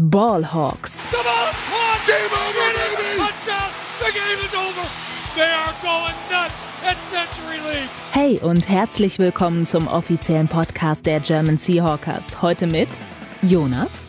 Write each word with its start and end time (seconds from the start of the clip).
Ballhawks. 0.00 1.10
The 1.10 1.16
ball 1.24 1.50
is 1.50 1.56
caught. 1.66 2.06
Game 2.06 2.30
over, 2.30 2.68
baby. 2.72 3.18
Touchdown. 3.18 3.72
The 3.98 4.12
game 4.12 4.38
is 4.46 4.54
over. 4.54 4.88
They 5.34 5.50
are 5.50 5.74
going 5.82 6.14
nuts 6.30 6.70
at 6.84 6.96
Century 7.10 7.58
League. 7.68 7.90
Hey 8.12 8.38
und 8.38 8.68
herzlich 8.68 9.18
willkommen 9.18 9.66
zum 9.66 9.88
offiziellen 9.88 10.46
Podcast 10.46 11.04
der 11.04 11.18
German 11.18 11.58
Seahawkers. 11.58 12.40
Heute 12.42 12.68
mit 12.68 12.88
Jonas. 13.42 14.04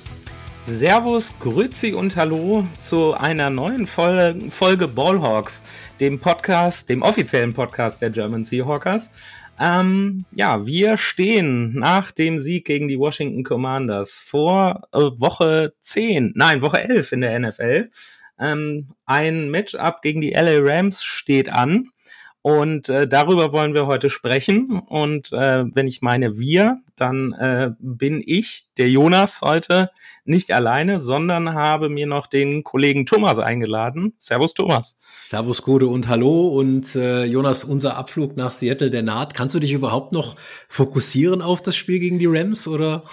Servus, 0.64 1.34
Grüezi 1.40 1.94
und 1.94 2.16
Hallo 2.16 2.68
zu 2.80 3.16
einer 3.16 3.50
neuen 3.50 3.88
Folge, 3.88 4.52
Folge 4.52 4.88
Ballhawks, 4.88 5.64
dem 6.00 6.20
Podcast, 6.20 6.90
dem 6.90 7.02
offiziellen 7.02 7.56
Podcast 7.56 8.04
der 8.04 8.12
German 8.12 8.44
Seahawkers. 8.44 9.10
Ähm, 9.60 10.26
ja, 10.34 10.66
wir 10.66 10.96
stehen 10.96 11.74
nach 11.74 12.12
dem 12.12 12.40
Sieg 12.40 12.66
gegen 12.66 12.88
die 12.88 12.98
Washington 12.98 13.44
Commanders 13.44 14.24
vor 14.26 14.88
äh, 14.94 15.00
Woche 15.00 15.74
10, 15.82 16.32
nein, 16.36 16.62
Woche 16.62 16.82
11 16.82 17.12
in 17.12 17.22
der 17.22 17.40
NFL. 17.40 17.90
Ähm, 18.40 18.88
ein 19.06 19.50
Matchup 19.50 20.02
gegen 20.02 20.22
die 20.22 20.32
LA 20.32 20.60
Rams 20.60 21.04
steht 21.04 21.52
an. 21.52 21.90
Und 22.42 22.88
äh, 22.88 23.06
darüber 23.06 23.52
wollen 23.52 23.74
wir 23.74 23.86
heute 23.86 24.10
sprechen. 24.10 24.80
Und 24.80 25.34
äh, 25.34 25.66
wenn 25.76 25.88
ich 25.88 26.02
meine 26.02 26.40
wir, 26.40 26.80
dann 27.00 27.34
äh, 27.34 27.72
bin 27.80 28.22
ich, 28.26 28.66
der 28.78 28.90
Jonas, 28.90 29.42
heute 29.42 29.90
nicht 30.26 30.52
alleine, 30.52 31.00
sondern 31.00 31.54
habe 31.54 31.90
mir 31.90 32.06
noch 32.06 32.28
den 32.28 32.64
Kollegen 32.64 33.06
Thomas 33.06 33.40
eingeladen. 33.40 34.14
Servus 34.18 34.54
Thomas. 34.54 34.98
Servus 35.26 35.64
Gode 35.64 35.88
und 35.88 36.08
Hallo. 36.08 36.50
Und 36.50 36.96
äh, 36.96 37.24
Jonas, 37.26 37.64
unser 37.64 37.98
Abflug 37.98 38.38
nach 38.38 38.52
Seattle, 38.52 38.92
der 38.92 39.02
naht. 39.02 39.34
Kannst 39.34 39.56
du 39.56 39.60
dich 39.60 39.74
überhaupt 39.74 40.12
noch 40.12 40.36
fokussieren 40.68 41.42
auf 41.42 41.62
das 41.62 41.76
Spiel 41.76 42.00
gegen 42.00 42.20
die 42.20 42.28
Rams 42.28 42.68
oder? 42.68 43.04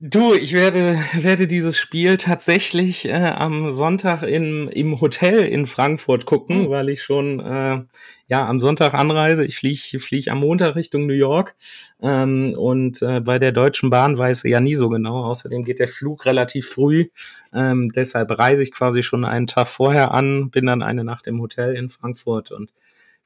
Du, 0.00 0.34
ich 0.34 0.52
werde, 0.52 0.98
werde 1.14 1.46
dieses 1.46 1.78
Spiel 1.78 2.18
tatsächlich 2.18 3.08
äh, 3.08 3.12
am 3.12 3.70
Sonntag 3.70 4.22
in, 4.22 4.68
im 4.68 5.00
Hotel 5.00 5.46
in 5.46 5.66
Frankfurt 5.66 6.26
gucken, 6.26 6.64
mhm. 6.64 6.70
weil 6.70 6.88
ich 6.90 7.02
schon 7.02 7.40
äh, 7.40 7.84
ja 8.28 8.46
am 8.46 8.58
Sonntag 8.58 8.94
anreise. 8.94 9.44
Ich 9.44 9.56
fliege 9.56 9.98
flieg 9.98 10.28
am 10.28 10.40
Montag 10.40 10.76
Richtung 10.76 11.06
New 11.06 11.14
York 11.14 11.54
ähm, 12.02 12.54
und 12.56 13.02
äh, 13.02 13.20
bei 13.20 13.35
der 13.38 13.52
Deutschen 13.52 13.90
Bahn 13.90 14.18
weiß 14.18 14.42
ja 14.44 14.60
nie 14.60 14.74
so 14.74 14.88
genau. 14.88 15.24
Außerdem 15.24 15.64
geht 15.64 15.78
der 15.78 15.88
Flug 15.88 16.26
relativ 16.26 16.68
früh. 16.68 17.06
Ähm, 17.52 17.90
deshalb 17.94 18.38
reise 18.38 18.62
ich 18.62 18.72
quasi 18.72 19.02
schon 19.02 19.24
einen 19.24 19.46
Tag 19.46 19.68
vorher 19.68 20.12
an, 20.12 20.50
bin 20.50 20.66
dann 20.66 20.82
eine 20.82 21.04
Nacht 21.04 21.26
im 21.26 21.40
Hotel 21.40 21.74
in 21.74 21.90
Frankfurt 21.90 22.50
und 22.52 22.72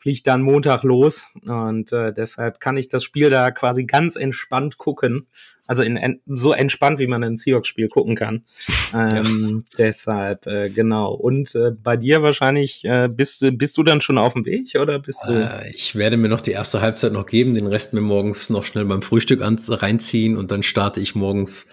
fliegt 0.00 0.26
dann 0.26 0.40
Montag 0.40 0.82
los 0.82 1.30
und 1.44 1.92
äh, 1.92 2.12
deshalb 2.12 2.58
kann 2.58 2.78
ich 2.78 2.88
das 2.88 3.04
Spiel 3.04 3.28
da 3.28 3.50
quasi 3.50 3.84
ganz 3.84 4.16
entspannt 4.16 4.78
gucken. 4.78 5.26
Also 5.66 5.82
in, 5.82 5.98
en, 5.98 6.20
so 6.26 6.52
entspannt, 6.52 6.98
wie 6.98 7.06
man 7.06 7.22
ein 7.22 7.36
Seahawks-Spiel 7.36 7.88
gucken 7.88 8.16
kann. 8.16 8.42
Ähm, 8.92 9.64
ja. 9.68 9.76
Deshalb, 9.78 10.48
äh, 10.48 10.68
genau. 10.68 11.12
Und 11.12 11.54
äh, 11.54 11.70
bei 11.70 11.96
dir 11.96 12.24
wahrscheinlich, 12.24 12.84
äh, 12.84 13.08
bist, 13.08 13.46
bist 13.52 13.78
du 13.78 13.84
dann 13.84 14.00
schon 14.00 14.18
auf 14.18 14.32
dem 14.32 14.44
Weg 14.44 14.74
oder 14.74 14.98
bist 14.98 15.22
du? 15.28 15.30
Äh, 15.30 15.70
ich 15.70 15.94
werde 15.94 16.16
mir 16.16 16.28
noch 16.28 16.40
die 16.40 16.50
erste 16.50 16.80
Halbzeit 16.80 17.12
noch 17.12 17.26
geben, 17.26 17.54
den 17.54 17.68
Rest 17.68 17.94
mir 17.94 18.00
morgens 18.00 18.50
noch 18.50 18.64
schnell 18.64 18.86
beim 18.86 19.02
Frühstück 19.02 19.42
an, 19.42 19.60
reinziehen 19.68 20.36
und 20.36 20.50
dann 20.50 20.64
starte 20.64 20.98
ich 20.98 21.14
morgens 21.14 21.68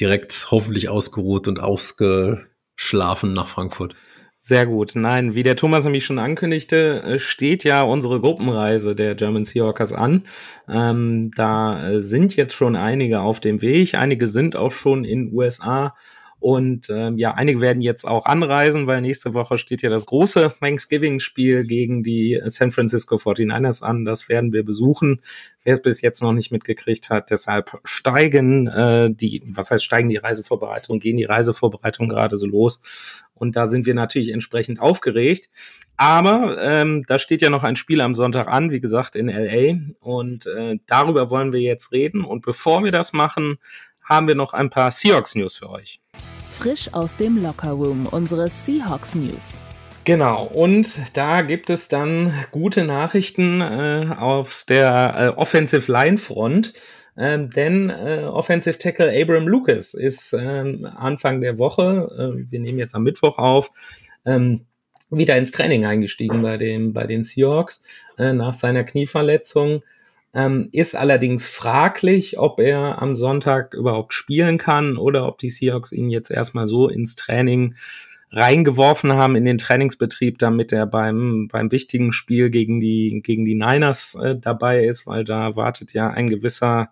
direkt 0.00 0.48
hoffentlich 0.50 0.88
ausgeruht 0.88 1.46
und 1.46 1.60
ausgeschlafen 1.60 3.32
nach 3.32 3.46
Frankfurt. 3.46 3.94
Sehr 4.48 4.64
gut. 4.64 4.92
Nein, 4.94 5.34
wie 5.34 5.42
der 5.42 5.56
Thomas 5.56 5.82
nämlich 5.82 6.04
schon 6.04 6.20
ankündigte, 6.20 7.02
äh, 7.02 7.18
steht 7.18 7.64
ja 7.64 7.82
unsere 7.82 8.20
Gruppenreise 8.20 8.94
der 8.94 9.16
German 9.16 9.44
Seahawkers 9.44 9.92
an. 9.92 10.22
Ähm, 10.68 11.32
da 11.34 11.88
äh, 11.88 12.00
sind 12.00 12.36
jetzt 12.36 12.54
schon 12.54 12.76
einige 12.76 13.22
auf 13.22 13.40
dem 13.40 13.60
Weg. 13.60 13.96
Einige 13.96 14.28
sind 14.28 14.54
auch 14.54 14.70
schon 14.70 15.04
in 15.04 15.32
USA 15.32 15.96
und 16.46 16.90
ähm, 16.90 17.18
ja, 17.18 17.34
einige 17.34 17.60
werden 17.60 17.82
jetzt 17.82 18.04
auch 18.04 18.24
anreisen, 18.24 18.86
weil 18.86 19.00
nächste 19.00 19.34
Woche 19.34 19.58
steht 19.58 19.82
ja 19.82 19.90
das 19.90 20.06
große 20.06 20.52
Thanksgiving-Spiel 20.60 21.64
gegen 21.64 22.04
die 22.04 22.40
San 22.44 22.70
Francisco 22.70 23.16
49ers 23.16 23.82
an. 23.82 24.04
Das 24.04 24.28
werden 24.28 24.52
wir 24.52 24.64
besuchen. 24.64 25.22
Wer 25.64 25.72
es 25.72 25.82
bis 25.82 26.02
jetzt 26.02 26.22
noch 26.22 26.32
nicht 26.32 26.52
mitgekriegt 26.52 27.10
hat, 27.10 27.30
deshalb 27.32 27.80
steigen 27.82 28.68
äh, 28.68 29.10
die, 29.10 29.42
was 29.44 29.72
heißt 29.72 29.82
steigen 29.82 30.08
die 30.08 30.18
Reisevorbereitungen, 30.18 31.00
gehen 31.00 31.16
die 31.16 31.24
Reisevorbereitungen 31.24 32.08
gerade 32.08 32.36
so 32.36 32.46
los. 32.46 33.24
Und 33.34 33.56
da 33.56 33.66
sind 33.66 33.84
wir 33.84 33.94
natürlich 33.94 34.30
entsprechend 34.30 34.78
aufgeregt. 34.78 35.48
Aber 35.96 36.58
ähm, 36.62 37.02
da 37.08 37.18
steht 37.18 37.42
ja 37.42 37.50
noch 37.50 37.64
ein 37.64 37.74
Spiel 37.74 38.00
am 38.00 38.14
Sonntag 38.14 38.46
an, 38.46 38.70
wie 38.70 38.78
gesagt, 38.78 39.16
in 39.16 39.26
LA. 39.26 39.78
Und 39.98 40.46
äh, 40.46 40.78
darüber 40.86 41.28
wollen 41.28 41.52
wir 41.52 41.60
jetzt 41.60 41.90
reden. 41.90 42.22
Und 42.22 42.42
bevor 42.42 42.84
wir 42.84 42.92
das 42.92 43.12
machen, 43.12 43.58
haben 44.04 44.28
wir 44.28 44.36
noch 44.36 44.52
ein 44.54 44.70
paar 44.70 44.92
Seahawks-News 44.92 45.56
für 45.56 45.70
euch. 45.70 46.00
Frisch 46.58 46.94
aus 46.94 47.18
dem 47.18 47.42
Lockerroom, 47.42 48.06
unsere 48.06 48.48
Seahawks 48.48 49.14
News. 49.14 49.60
Genau, 50.04 50.44
und 50.44 50.98
da 51.12 51.42
gibt 51.42 51.68
es 51.68 51.88
dann 51.88 52.32
gute 52.50 52.84
Nachrichten 52.84 53.60
äh, 53.60 54.14
aus 54.18 54.64
der 54.64 55.14
äh, 55.18 55.38
Offensive 55.38 55.92
Line 55.92 56.16
Front. 56.16 56.72
Ähm, 57.18 57.50
denn 57.50 57.90
äh, 57.90 58.24
Offensive 58.24 58.78
Tackle 58.78 59.12
Abram 59.20 59.46
Lucas 59.46 59.92
ist 59.92 60.32
ähm, 60.32 60.88
Anfang 60.96 61.42
der 61.42 61.58
Woche, 61.58 62.08
äh, 62.18 62.50
wir 62.50 62.60
nehmen 62.60 62.78
jetzt 62.78 62.94
am 62.94 63.02
Mittwoch 63.02 63.38
auf, 63.38 63.70
ähm, 64.24 64.62
wieder 65.10 65.36
ins 65.36 65.52
Training 65.52 65.84
eingestiegen 65.84 66.40
bei, 66.42 66.56
dem, 66.56 66.94
bei 66.94 67.06
den 67.06 67.22
Seahawks 67.22 67.82
äh, 68.18 68.32
nach 68.32 68.54
seiner 68.54 68.82
Knieverletzung. 68.82 69.82
Ähm, 70.36 70.68
ist 70.70 70.94
allerdings 70.94 71.46
fraglich, 71.46 72.38
ob 72.38 72.60
er 72.60 73.00
am 73.00 73.16
Sonntag 73.16 73.72
überhaupt 73.72 74.12
spielen 74.12 74.58
kann 74.58 74.98
oder 74.98 75.26
ob 75.26 75.38
die 75.38 75.48
Seahawks 75.48 75.92
ihn 75.92 76.10
jetzt 76.10 76.30
erstmal 76.30 76.66
so 76.66 76.90
ins 76.90 77.16
Training 77.16 77.74
reingeworfen 78.30 79.14
haben 79.14 79.34
in 79.34 79.46
den 79.46 79.56
Trainingsbetrieb, 79.56 80.38
damit 80.38 80.72
er 80.72 80.86
beim, 80.86 81.48
beim 81.50 81.72
wichtigen 81.72 82.12
Spiel 82.12 82.50
gegen 82.50 82.80
die, 82.80 83.22
gegen 83.24 83.46
die 83.46 83.54
Niners 83.54 84.14
äh, 84.22 84.36
dabei 84.38 84.84
ist, 84.84 85.06
weil 85.06 85.24
da 85.24 85.56
wartet 85.56 85.94
ja 85.94 86.10
ein 86.10 86.28
gewisser, 86.28 86.90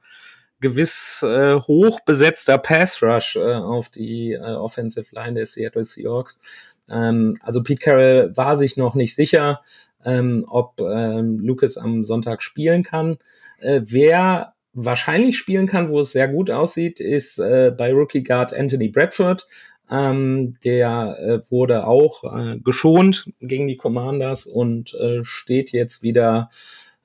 gewiss 0.61 1.23
äh, 1.23 1.57
hoch 1.57 2.01
besetzter 2.01 2.57
Pass 2.57 3.03
Rush 3.03 3.37
äh, 3.37 3.57
auf 3.57 3.91
die 3.91 4.33
äh, 4.33 4.41
Offensive 4.41 5.15
Line 5.15 5.35
der 5.35 5.45
Seattle 5.45 5.85
Seahawks. 5.85 6.41
Ähm, 6.89 7.37
also 7.43 7.63
Pete 7.63 7.83
Carroll 7.83 8.33
war 8.35 8.57
sich 8.57 8.79
noch 8.79 8.95
nicht 8.95 9.15
sicher, 9.15 9.61
ähm, 10.05 10.45
ob 10.49 10.81
ähm, 10.81 11.39
Lucas 11.39 11.77
am 11.77 12.05
Sonntag 12.05 12.43
spielen 12.43 12.83
kann. 12.83 13.19
Äh, 13.59 13.83
wer 13.85 14.55
wahrscheinlich 14.73 15.39
spielen 15.39 15.67
kann, 15.67 15.89
wo 15.89 16.01
es 16.01 16.13
sehr 16.13 16.29
gut 16.29 16.51
aussieht, 16.51 17.01
ist 17.01 17.39
äh, 17.39 17.73
bei 17.77 17.93
Rookie 17.93 18.23
Guard 18.23 18.53
Anthony 18.53 18.89
Bradford. 18.89 19.47
Ähm, 19.91 20.57
der 20.65 21.19
äh, 21.21 21.51
wurde 21.51 21.87
auch 21.87 22.25
äh, 22.25 22.59
geschont 22.59 23.31
gegen 23.41 23.67
die 23.67 23.77
Commanders 23.77 24.47
und 24.47 24.95
äh, 24.95 25.23
steht 25.23 25.73
jetzt 25.73 26.03
wieder 26.03 26.51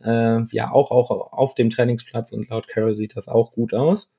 äh, 0.03 0.43
ja 0.51 0.71
auch, 0.71 0.91
auch 0.91 1.33
auf 1.33 1.55
dem 1.55 1.69
Trainingsplatz 1.69 2.31
und 2.31 2.49
laut 2.49 2.67
Carroll 2.69 2.95
sieht 2.95 3.17
das 3.17 3.27
auch 3.27 3.51
gut 3.51 3.73
aus. 3.73 4.13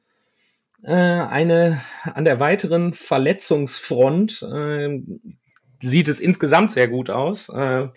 Äh, 0.83 0.93
eine 0.93 1.81
an 2.05 2.25
der 2.25 2.39
weiteren 2.39 2.93
Verletzungsfront 2.93 4.43
äh, 4.43 5.01
sieht 5.81 6.09
es 6.09 6.21
insgesamt 6.21 6.71
sehr 6.71 6.89
gut 6.89 7.11
aus. 7.11 7.49
Äh, 7.49 7.89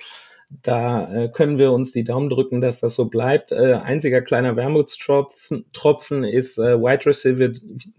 da 0.62 1.12
äh, 1.14 1.30
können 1.30 1.58
wir 1.58 1.72
uns 1.72 1.91
die 1.91 2.03
Daumen 2.03 2.30
drücken, 2.30 2.62
dass 2.62 2.81
das 2.81 2.96
so 2.96 3.09
bleibt. 3.09 3.52
Äh, 3.52 3.74
einziger 3.74 4.22
kleiner 4.22 4.56
Wermutstropfen 4.56 5.66
Tropfen 5.74 6.24
ist 6.24 6.58
äh, 6.58 6.80
Wide 6.80 7.06
Receiver, 7.06 7.50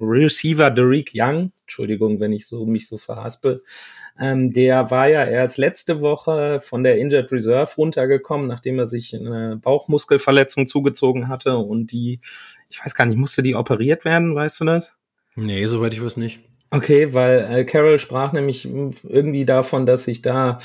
Receiver 0.01 0.71
Derek 0.71 1.11
Young. 1.15 1.53
Entschuldigung, 1.63 2.21
wenn 2.21 2.33
ich 2.33 2.47
so 2.47 2.65
mich 2.67 2.87
so 2.87 2.99
verhaspe. 2.99 3.63
Ähm, 4.21 4.53
der 4.53 4.91
war 4.91 5.09
ja 5.09 5.25
erst 5.25 5.59
letzte 5.59 6.01
Woche 6.01 6.61
von 6.61 6.85
der 6.85 6.99
Injured 6.99 7.33
Reserve 7.33 7.73
runtergekommen, 7.77 8.47
nachdem 8.47 8.79
er 8.79 8.87
sich 8.87 9.15
eine 9.15 9.57
Bauchmuskelverletzung 9.57 10.67
zugezogen 10.67 11.29
hatte 11.29 11.57
und 11.57 11.91
die, 11.91 12.21
ich 12.71 12.85
weiß 12.85 12.95
gar 12.95 13.07
nicht, 13.07 13.17
musste 13.17 13.43
die 13.43 13.57
operiert 13.57 14.05
werden, 14.05 14.35
weißt 14.35 14.61
du 14.61 14.65
das? 14.67 14.99
Nee, 15.35 15.67
soweit 15.67 15.95
ich 15.95 16.05
weiß 16.05 16.17
nicht. 16.17 16.41
Okay, 16.71 17.15
weil 17.15 17.47
äh, 17.51 17.65
Carol 17.65 18.01
sprach 18.01 18.33
nämlich 18.33 18.65
irgendwie 18.67 19.45
davon, 19.45 19.87
dass 19.87 20.05
sich 20.05 20.23
da 20.23 20.59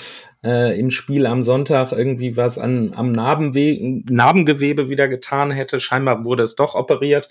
äh, 0.44 0.80
im 0.80 0.90
Spiel 0.90 1.26
am 1.26 1.44
Sonntag 1.44 1.92
irgendwie 1.92 2.38
was 2.38 2.58
an, 2.58 2.94
am 2.96 3.12
Narbenwe 3.12 4.04
Narbengewebe 4.10 4.90
wieder 4.90 5.08
getan 5.08 5.52
hätte. 5.52 5.80
Scheinbar 5.80 6.26
wurde 6.26 6.44
es 6.44 6.56
doch 6.56 6.76
operiert. 6.76 7.30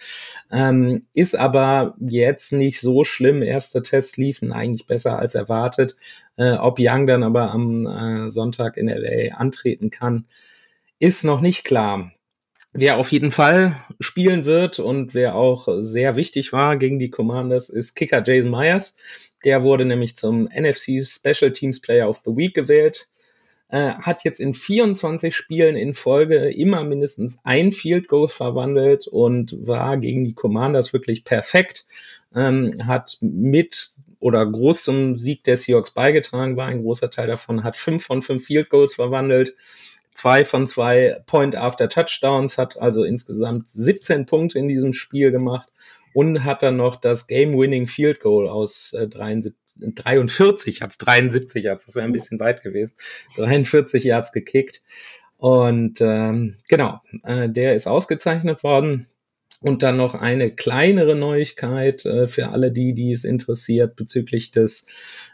Ähm, 0.51 1.07
ist 1.15 1.39
aber 1.39 1.95
jetzt 2.01 2.53
nicht 2.53 2.81
so 2.81 3.05
schlimm. 3.05 3.43
Erste 3.43 3.83
Tests 3.83 4.17
liefen 4.17 4.53
eigentlich 4.53 4.87
besser 4.87 5.19
als 5.19 5.35
erwartet. 5.35 5.97
Äh, 6.37 6.53
ob 6.53 6.79
Young 6.79 7.07
dann 7.07 7.23
aber 7.23 7.51
am 7.51 7.87
äh, 7.87 8.31
Sonntag 8.31 8.77
in 8.77 8.89
LA 8.89 9.35
antreten 9.37 9.91
kann, 9.91 10.27
ist 10.99 11.25
noch 11.25 11.41
nicht 11.41 11.65
klar. 11.65 12.13
Wer 12.73 12.99
auf 12.99 13.11
jeden 13.13 13.31
Fall 13.31 13.77
spielen 13.99 14.45
wird 14.45 14.79
und 14.79 15.15
wer 15.15 15.35
auch 15.35 15.69
sehr 15.79 16.17
wichtig 16.17 16.53
war 16.53 16.77
gegen 16.77 16.99
die 16.99 17.11
Commanders, 17.11 17.71
ist 17.71 17.95
Kicker 17.95 18.23
Jason 18.25 18.51
Myers. 18.51 18.97
Der 19.45 19.63
wurde 19.63 19.85
nämlich 19.85 20.17
zum 20.17 20.45
NFC 20.45 21.03
Special 21.03 21.53
Teams 21.53 21.81
Player 21.81 22.09
of 22.09 22.23
the 22.25 22.37
Week 22.37 22.55
gewählt. 22.55 23.09
Äh, 23.71 23.95
hat 23.95 24.25
jetzt 24.25 24.41
in 24.41 24.55
24 24.55 25.37
Spielen 25.37 25.77
in 25.77 25.93
Folge 25.93 26.51
immer 26.51 26.85
mindestens 26.85 27.41
ein 27.45 27.71
Field 27.71 28.09
Goal 28.09 28.29
verwandelt 28.29 29.07
und 29.07 29.55
war 29.67 29.99
gegen 29.99 30.25
die 30.25 30.33
Commanders 30.33 30.95
wirklich 30.95 31.25
perfekt. 31.25 31.87
Ähm, 32.35 32.87
hat 32.87 33.19
mit 33.21 33.91
oder 34.21 34.45
groß 34.45 34.85
zum 34.85 35.15
Sieg 35.15 35.45
der 35.45 35.57
Seahawks 35.57 35.91
beigetragen 35.93 36.57
war. 36.57 36.67
Ein 36.67 36.83
großer 36.83 37.11
Teil 37.11 37.27
davon 37.27 37.63
hat 37.63 37.77
fünf 37.77 38.05
von 38.05 38.23
fünf 38.23 38.47
Field 38.47 38.71
Goals 38.71 38.95
verwandelt, 38.95 39.55
zwei 40.15 40.47
von 40.47 40.67
zwei 40.67 41.23
Point 41.27 41.55
After 41.55 41.89
Touchdowns, 41.91 42.57
hat 42.57 42.81
also 42.81 43.05
insgesamt 43.05 43.69
17 43.69 44.25
Punkte 44.27 44.59
in 44.59 44.69
diesem 44.69 44.95
Spiel 44.95 45.31
gemacht 45.31 45.69
und 46.19 46.43
hat 46.43 46.65
dann 46.65 46.77
noch 46.77 46.97
das 46.97 47.29
Game-Winning 47.29 47.87
Field 47.87 48.19
Goal 48.19 48.49
aus 48.49 48.93
äh, 48.93 49.07
73, 49.07 49.55
43 49.95 50.81
Yards, 50.81 50.99
73 50.99 51.63
Yards, 51.63 51.87
das 51.87 51.95
wäre 51.95 52.05
ein 52.05 52.11
bisschen 52.11 52.41
weit 52.41 52.65
gewesen, 52.65 52.97
43 53.37 54.03
Yards 54.03 54.33
gekickt. 54.33 54.83
Und 55.37 56.01
ähm, 56.01 56.57
genau, 56.69 57.01
äh, 57.23 57.49
der 57.49 57.77
ist 57.77 57.87
ausgezeichnet 57.87 58.65
worden. 58.65 59.07
Und 59.61 59.83
dann 59.83 59.97
noch 59.97 60.15
eine 60.15 60.55
kleinere 60.55 61.17
Neuigkeit 61.17 62.05
äh, 62.07 62.29
für 62.29 62.51
alle 62.51 62.71
die, 62.71 62.95
die 62.95 63.11
es 63.11 63.25
interessiert 63.25 63.97
bezüglich 63.97 64.53
des 64.53 64.87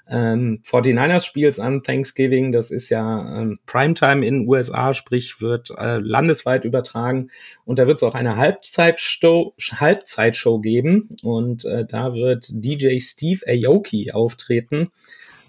ähm, 0.09 0.61
49ers-Spiels 0.65 1.61
an 1.61 1.83
Thanksgiving. 1.83 2.51
Das 2.51 2.71
ist 2.71 2.89
ja 2.89 3.41
ähm, 3.43 3.59
Primetime 3.67 4.27
in 4.27 4.41
den 4.41 4.49
USA, 4.49 4.95
sprich 4.95 5.43
wird 5.43 5.71
äh, 5.77 5.99
landesweit 5.99 6.65
übertragen. 6.65 7.31
Und 7.67 7.79
da 7.79 7.87
wird 7.87 7.99
es 7.99 8.03
auch 8.03 8.15
eine 8.15 8.37
Halbzeitshow, 8.37 9.55
Halbzeitshow 9.61 10.59
geben. 10.59 11.17
Und 11.23 11.67
äh, 11.67 11.85
da 11.87 12.15
wird 12.15 12.47
DJ 12.49 13.01
Steve 13.01 13.41
Aoki 13.47 14.11
auftreten. 14.13 14.91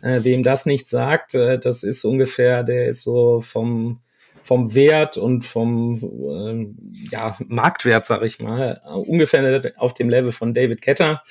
Äh, 0.02 0.24
wem 0.24 0.44
das 0.44 0.66
nicht 0.66 0.90
sagt, 0.90 1.34
äh, 1.34 1.58
das 1.60 1.84
ist 1.84 2.04
ungefähr, 2.04 2.64
der 2.64 2.88
ist 2.88 3.04
so 3.04 3.40
vom 3.40 4.02
vom 4.46 4.76
Wert 4.76 5.18
und 5.18 5.44
vom 5.44 5.98
äh, 5.98 7.10
ja, 7.12 7.36
Marktwert, 7.48 8.06
sag 8.06 8.22
ich 8.22 8.40
mal, 8.40 8.80
ungefähr 8.86 9.74
auf 9.78 9.96
dem 9.96 10.08
Level 10.08 10.32
von 10.32 10.54
David 10.54 10.84
Ketter 10.84 11.24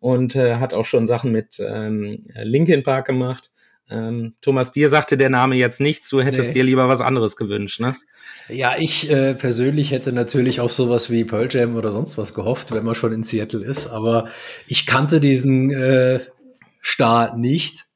und 0.00 0.36
äh, 0.36 0.56
hat 0.56 0.74
auch 0.74 0.84
schon 0.84 1.06
Sachen 1.06 1.32
mit 1.32 1.58
ähm, 1.66 2.26
Linkin 2.34 2.82
Park 2.82 3.06
gemacht. 3.06 3.50
Ähm, 3.88 4.34
Thomas, 4.42 4.70
dir 4.70 4.90
sagte 4.90 5.16
der 5.16 5.30
Name 5.30 5.56
jetzt 5.56 5.80
nichts, 5.80 6.10
du 6.10 6.20
hättest 6.20 6.48
nee. 6.48 6.58
dir 6.58 6.64
lieber 6.64 6.88
was 6.88 7.00
anderes 7.00 7.38
gewünscht, 7.38 7.80
ne? 7.80 7.96
Ja, 8.50 8.76
ich 8.76 9.10
äh, 9.10 9.34
persönlich 9.34 9.90
hätte 9.90 10.12
natürlich 10.12 10.60
auf 10.60 10.70
sowas 10.70 11.08
wie 11.08 11.24
Pearl 11.24 11.48
Jam 11.50 11.74
oder 11.74 11.90
sonst 11.90 12.18
was 12.18 12.34
gehofft, 12.34 12.72
wenn 12.72 12.84
man 12.84 12.96
schon 12.96 13.14
in 13.14 13.22
Seattle 13.22 13.64
ist, 13.64 13.86
aber 13.86 14.28
ich 14.66 14.84
kannte 14.84 15.20
diesen 15.20 15.70
äh, 15.70 16.20
Star 16.84 17.34
nicht 17.34 17.87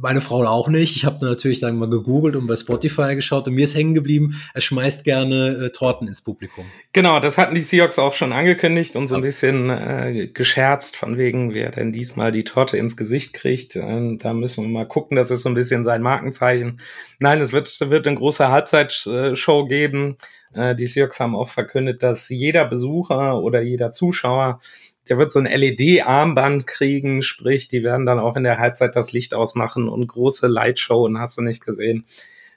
meine 0.00 0.20
Frau 0.20 0.44
auch 0.44 0.68
nicht. 0.68 0.96
Ich 0.96 1.04
habe 1.04 1.24
natürlich 1.24 1.60
dann 1.60 1.78
mal 1.78 1.88
gegoogelt 1.88 2.36
und 2.36 2.46
bei 2.46 2.56
Spotify 2.56 3.14
geschaut 3.14 3.46
und 3.48 3.54
mir 3.54 3.64
ist 3.64 3.74
hängen 3.74 3.94
geblieben, 3.94 4.40
er 4.54 4.60
schmeißt 4.60 5.04
gerne 5.04 5.66
äh, 5.66 5.70
Torten 5.70 6.08
ins 6.08 6.20
Publikum. 6.20 6.64
Genau, 6.92 7.20
das 7.20 7.38
hatten 7.38 7.54
die 7.54 7.60
Seahawks 7.60 7.98
auch 7.98 8.12
schon 8.12 8.32
angekündigt 8.32 8.96
und 8.96 9.06
so 9.06 9.16
ein 9.16 9.22
bisschen 9.22 9.70
äh, 9.70 10.28
gescherzt 10.28 10.96
von 10.96 11.16
wegen, 11.16 11.54
wer 11.54 11.70
denn 11.70 11.92
diesmal 11.92 12.32
die 12.32 12.44
Torte 12.44 12.76
ins 12.76 12.96
Gesicht 12.96 13.32
kriegt. 13.32 13.76
Ähm, 13.76 14.18
da 14.18 14.32
müssen 14.32 14.64
wir 14.64 14.70
mal 14.70 14.88
gucken, 14.88 15.16
das 15.16 15.30
ist 15.30 15.42
so 15.42 15.48
ein 15.48 15.54
bisschen 15.54 15.84
sein 15.84 16.02
Markenzeichen. 16.02 16.80
Nein, 17.18 17.40
es 17.40 17.52
wird, 17.52 17.68
wird 17.90 18.06
eine 18.06 18.16
große 18.16 18.48
Halbzeitshow 18.48 19.66
geben. 19.66 20.16
Äh, 20.54 20.74
die 20.74 20.86
Seahawks 20.86 21.20
haben 21.20 21.36
auch 21.36 21.48
verkündet, 21.48 22.02
dass 22.02 22.28
jeder 22.28 22.64
Besucher 22.64 23.40
oder 23.40 23.60
jeder 23.62 23.92
Zuschauer 23.92 24.60
der 25.08 25.18
wird 25.18 25.32
so 25.32 25.38
ein 25.38 25.46
LED-Armband 25.46 26.66
kriegen, 26.66 27.22
sprich, 27.22 27.68
die 27.68 27.82
werden 27.82 28.06
dann 28.06 28.18
auch 28.18 28.36
in 28.36 28.44
der 28.44 28.58
Halbzeit 28.58 28.96
das 28.96 29.12
Licht 29.12 29.34
ausmachen 29.34 29.88
und 29.88 30.06
große 30.06 30.46
Lightshow 30.46 31.04
und 31.04 31.18
hast 31.18 31.38
du 31.38 31.42
nicht 31.42 31.64
gesehen. 31.64 32.04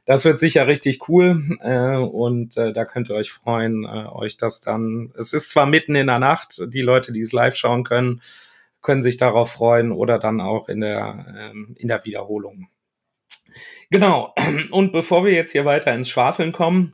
Das 0.05 0.25
wird 0.25 0.39
sicher 0.39 0.67
richtig 0.67 1.07
cool 1.09 1.41
äh, 1.61 1.95
und 1.95 2.57
äh, 2.57 2.73
da 2.73 2.85
könnt 2.85 3.09
ihr 3.09 3.15
euch 3.15 3.31
freuen, 3.31 3.85
äh, 3.85 4.07
euch 4.11 4.35
das 4.35 4.59
dann. 4.61 5.13
Es 5.17 5.33
ist 5.33 5.51
zwar 5.51 5.67
mitten 5.67 5.95
in 5.95 6.07
der 6.07 6.19
Nacht, 6.19 6.61
die 6.73 6.81
Leute, 6.81 7.13
die 7.13 7.21
es 7.21 7.33
live 7.33 7.55
schauen 7.55 7.83
können, 7.83 8.21
können 8.81 9.03
sich 9.03 9.17
darauf 9.17 9.51
freuen 9.51 9.91
oder 9.91 10.17
dann 10.17 10.41
auch 10.41 10.69
in 10.69 10.81
der 10.81 11.25
ähm, 11.37 11.75
in 11.77 11.87
der 11.87 12.03
Wiederholung. 12.03 12.67
Genau. 13.91 14.33
Und 14.71 14.91
bevor 14.91 15.23
wir 15.23 15.33
jetzt 15.33 15.51
hier 15.51 15.65
weiter 15.65 15.93
ins 15.93 16.09
Schwafeln 16.09 16.51
kommen, 16.51 16.93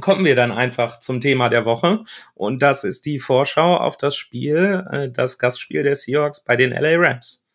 kommen 0.00 0.24
wir 0.24 0.34
dann 0.34 0.52
einfach 0.52 1.00
zum 1.00 1.20
Thema 1.20 1.48
der 1.48 1.64
Woche. 1.64 2.04
Und 2.34 2.62
das 2.62 2.84
ist 2.84 3.04
die 3.06 3.18
Vorschau 3.18 3.76
auf 3.76 3.96
das 3.96 4.16
Spiel, 4.16 4.84
äh, 4.90 5.10
das 5.10 5.38
Gastspiel 5.38 5.82
der 5.82 5.96
Seahawks 5.96 6.44
bei 6.44 6.56
den 6.56 6.70
LA 6.70 6.96
Rams. 6.96 7.48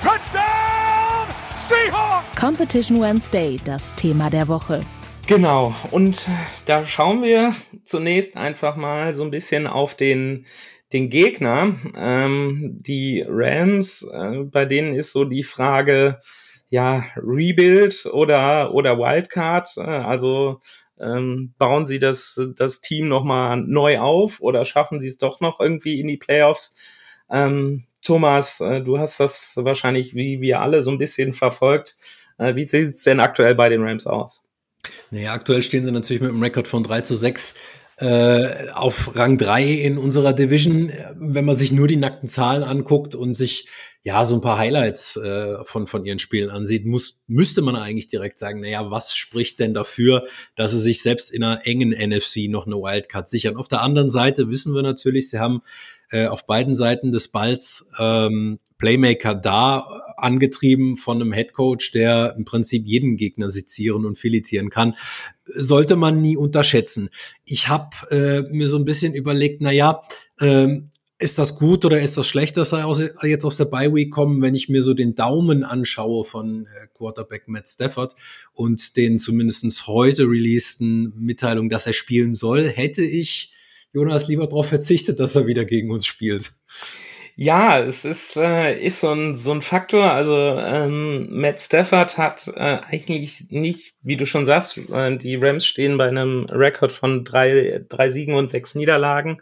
Touchdown 0.00 1.28
Seahawks! 1.68 2.36
Competition 2.38 3.00
Wednesday, 3.00 3.60
das 3.64 3.94
Thema 3.94 4.30
der 4.30 4.48
Woche. 4.48 4.80
Genau, 5.28 5.74
und 5.92 6.26
da 6.66 6.84
schauen 6.84 7.22
wir 7.22 7.54
zunächst 7.84 8.36
einfach 8.36 8.74
mal 8.76 9.14
so 9.14 9.22
ein 9.22 9.30
bisschen 9.30 9.68
auf 9.68 9.94
den, 9.94 10.46
den 10.92 11.10
Gegner. 11.10 11.74
Ähm, 11.96 12.78
die 12.80 13.24
Rams, 13.26 14.02
äh, 14.12 14.42
bei 14.42 14.64
denen 14.64 14.94
ist 14.94 15.12
so 15.12 15.24
die 15.24 15.44
Frage, 15.44 16.18
ja, 16.70 17.04
Rebuild 17.16 18.06
oder, 18.06 18.74
oder 18.74 18.98
Wildcard. 18.98 19.76
Äh, 19.76 19.82
also 19.82 20.58
ähm, 21.00 21.54
bauen 21.58 21.86
sie 21.86 21.98
das, 21.98 22.40
das 22.56 22.80
Team 22.80 23.08
nochmal 23.08 23.56
neu 23.56 23.98
auf 23.98 24.40
oder 24.40 24.64
schaffen 24.64 25.00
sie 25.00 25.08
es 25.08 25.18
doch 25.18 25.40
noch 25.40 25.60
irgendwie 25.60 26.00
in 26.00 26.08
die 26.08 26.16
Playoffs? 26.16 26.76
Ähm, 27.30 27.84
Thomas, 28.04 28.60
äh, 28.60 28.82
du 28.82 28.98
hast 28.98 29.20
das 29.20 29.56
wahrscheinlich 29.56 30.14
wie 30.14 30.40
wir 30.40 30.60
alle 30.60 30.82
so 30.82 30.90
ein 30.90 30.98
bisschen 30.98 31.32
verfolgt. 31.32 31.96
Äh, 32.38 32.56
wie 32.56 32.66
sieht 32.66 32.88
es 32.88 33.04
denn 33.04 33.20
aktuell 33.20 33.54
bei 33.54 33.68
den 33.68 33.82
Rams 33.82 34.06
aus? 34.06 34.44
Naja, 35.10 35.32
aktuell 35.32 35.62
stehen 35.62 35.84
sie 35.84 35.92
natürlich 35.92 36.22
mit 36.22 36.30
einem 36.30 36.42
Rekord 36.42 36.66
von 36.66 36.82
3 36.82 37.02
zu 37.02 37.14
6 37.14 37.54
äh, 38.02 38.70
auf 38.74 39.16
Rang 39.16 39.38
3 39.38 39.64
in 39.64 39.96
unserer 39.96 40.32
Division. 40.32 40.90
Wenn 41.14 41.44
man 41.44 41.54
sich 41.54 41.70
nur 41.70 41.86
die 41.86 41.96
nackten 41.96 42.28
Zahlen 42.28 42.64
anguckt 42.64 43.14
und 43.14 43.34
sich 43.34 43.68
ja, 44.04 44.24
so 44.24 44.34
ein 44.34 44.40
paar 44.40 44.58
Highlights 44.58 45.16
äh, 45.16 45.64
von, 45.64 45.86
von 45.86 46.04
ihren 46.04 46.18
Spielen 46.18 46.50
ansieht, 46.50 46.84
muss, 46.84 47.22
müsste 47.28 47.62
man 47.62 47.76
eigentlich 47.76 48.08
direkt 48.08 48.36
sagen, 48.36 48.60
naja, 48.60 48.90
was 48.90 49.14
spricht 49.14 49.60
denn 49.60 49.74
dafür, 49.74 50.26
dass 50.56 50.72
sie 50.72 50.80
sich 50.80 51.02
selbst 51.02 51.30
in 51.30 51.44
einer 51.44 51.64
engen 51.64 51.90
NFC 51.90 52.48
noch 52.48 52.66
eine 52.66 52.74
Wildcard 52.74 53.28
sichern? 53.28 53.56
Auf 53.56 53.68
der 53.68 53.80
anderen 53.80 54.10
Seite 54.10 54.48
wissen 54.48 54.74
wir 54.74 54.82
natürlich, 54.82 55.30
sie 55.30 55.38
haben 55.38 55.62
äh, 56.10 56.26
auf 56.26 56.46
beiden 56.46 56.74
Seiten 56.74 57.12
des 57.12 57.28
Balls 57.28 57.86
ähm, 57.96 58.58
Playmaker 58.76 59.36
da, 59.36 60.01
angetrieben 60.22 60.96
von 60.96 61.20
einem 61.20 61.32
Headcoach, 61.32 61.92
der 61.92 62.34
im 62.36 62.44
Prinzip 62.44 62.86
jeden 62.86 63.16
Gegner 63.16 63.50
sezieren 63.50 64.04
und 64.04 64.18
filetieren 64.18 64.70
kann, 64.70 64.94
sollte 65.46 65.96
man 65.96 66.22
nie 66.22 66.36
unterschätzen. 66.36 67.10
Ich 67.44 67.68
habe 67.68 67.90
äh, 68.10 68.42
mir 68.52 68.68
so 68.68 68.76
ein 68.76 68.84
bisschen 68.84 69.14
überlegt, 69.14 69.60
na 69.60 69.72
ja, 69.72 70.02
ähm, 70.40 70.90
ist 71.22 71.38
das 71.38 71.56
gut 71.56 71.84
oder 71.84 72.00
ist 72.00 72.18
das 72.18 72.26
schlecht, 72.26 72.56
dass 72.56 72.72
er 72.72 72.86
aus, 72.86 73.00
jetzt 73.22 73.44
aus 73.44 73.56
der 73.56 73.66
Bye 73.66 73.94
Week 73.94 74.10
kommen, 74.10 74.42
wenn 74.42 74.56
ich 74.56 74.68
mir 74.68 74.82
so 74.82 74.92
den 74.92 75.14
Daumen 75.14 75.62
anschaue 75.62 76.24
von 76.24 76.66
äh, 76.66 76.88
Quarterback 76.94 77.46
Matt 77.46 77.68
Stafford 77.68 78.16
und 78.52 78.96
den 78.96 79.18
zumindestens 79.20 79.86
heute 79.86 80.24
releaseden 80.24 81.12
Mitteilung, 81.16 81.68
dass 81.68 81.86
er 81.86 81.92
spielen 81.92 82.34
soll, 82.34 82.68
hätte 82.68 83.02
ich 83.02 83.52
Jonas 83.92 84.26
lieber 84.26 84.46
darauf 84.46 84.68
verzichtet, 84.68 85.20
dass 85.20 85.36
er 85.36 85.46
wieder 85.46 85.64
gegen 85.64 85.90
uns 85.90 86.06
spielt. 86.06 86.52
Ja, 87.34 87.80
es 87.80 88.04
ist, 88.04 88.36
äh, 88.36 88.78
ist 88.78 89.00
so, 89.00 89.12
ein, 89.12 89.36
so 89.36 89.52
ein 89.52 89.62
Faktor. 89.62 90.10
Also 90.10 90.36
ähm, 90.36 91.28
Matt 91.30 91.60
Stafford 91.60 92.18
hat 92.18 92.48
äh, 92.54 92.78
eigentlich 92.86 93.46
nicht, 93.50 93.94
wie 94.02 94.16
du 94.16 94.26
schon 94.26 94.44
sagst, 94.44 94.78
äh, 94.90 95.16
die 95.16 95.36
Rams 95.36 95.66
stehen 95.66 95.96
bei 95.96 96.08
einem 96.08 96.46
Rekord 96.50 96.92
von 96.92 97.24
drei, 97.24 97.82
drei 97.88 98.08
Siegen 98.08 98.34
und 98.34 98.50
sechs 98.50 98.74
Niederlagen 98.74 99.40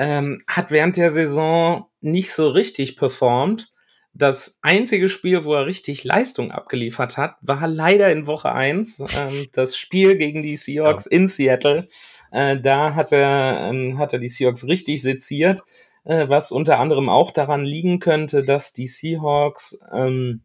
ähm, 0.00 0.42
hat 0.46 0.70
während 0.70 0.96
der 0.96 1.10
Saison 1.10 1.86
nicht 2.00 2.32
so 2.32 2.48
richtig 2.48 2.96
performt. 2.96 3.70
Das 4.14 4.58
einzige 4.62 5.10
Spiel, 5.10 5.44
wo 5.44 5.52
er 5.52 5.66
richtig 5.66 6.04
Leistung 6.04 6.50
abgeliefert 6.50 7.18
hat, 7.18 7.36
war 7.42 7.68
leider 7.68 8.10
in 8.10 8.26
Woche 8.26 8.50
eins 8.50 9.04
ähm, 9.14 9.46
das 9.52 9.76
Spiel 9.76 10.16
gegen 10.16 10.42
die 10.42 10.56
Seahawks 10.56 11.04
ja. 11.04 11.10
in 11.10 11.28
Seattle. 11.28 11.86
Äh, 12.32 12.58
da 12.58 12.94
hat 12.94 13.12
er, 13.12 13.68
ähm, 13.70 13.98
hat 13.98 14.14
er 14.14 14.18
die 14.18 14.30
Seahawks 14.30 14.66
richtig 14.66 15.02
seziert, 15.02 15.60
äh, 16.04 16.28
was 16.28 16.52
unter 16.52 16.78
anderem 16.78 17.08
auch 17.08 17.30
daran 17.30 17.64
liegen 17.64 17.98
könnte, 17.98 18.44
dass 18.44 18.72
die 18.72 18.86
Seahawks 18.86 19.80
ähm, 19.92 20.42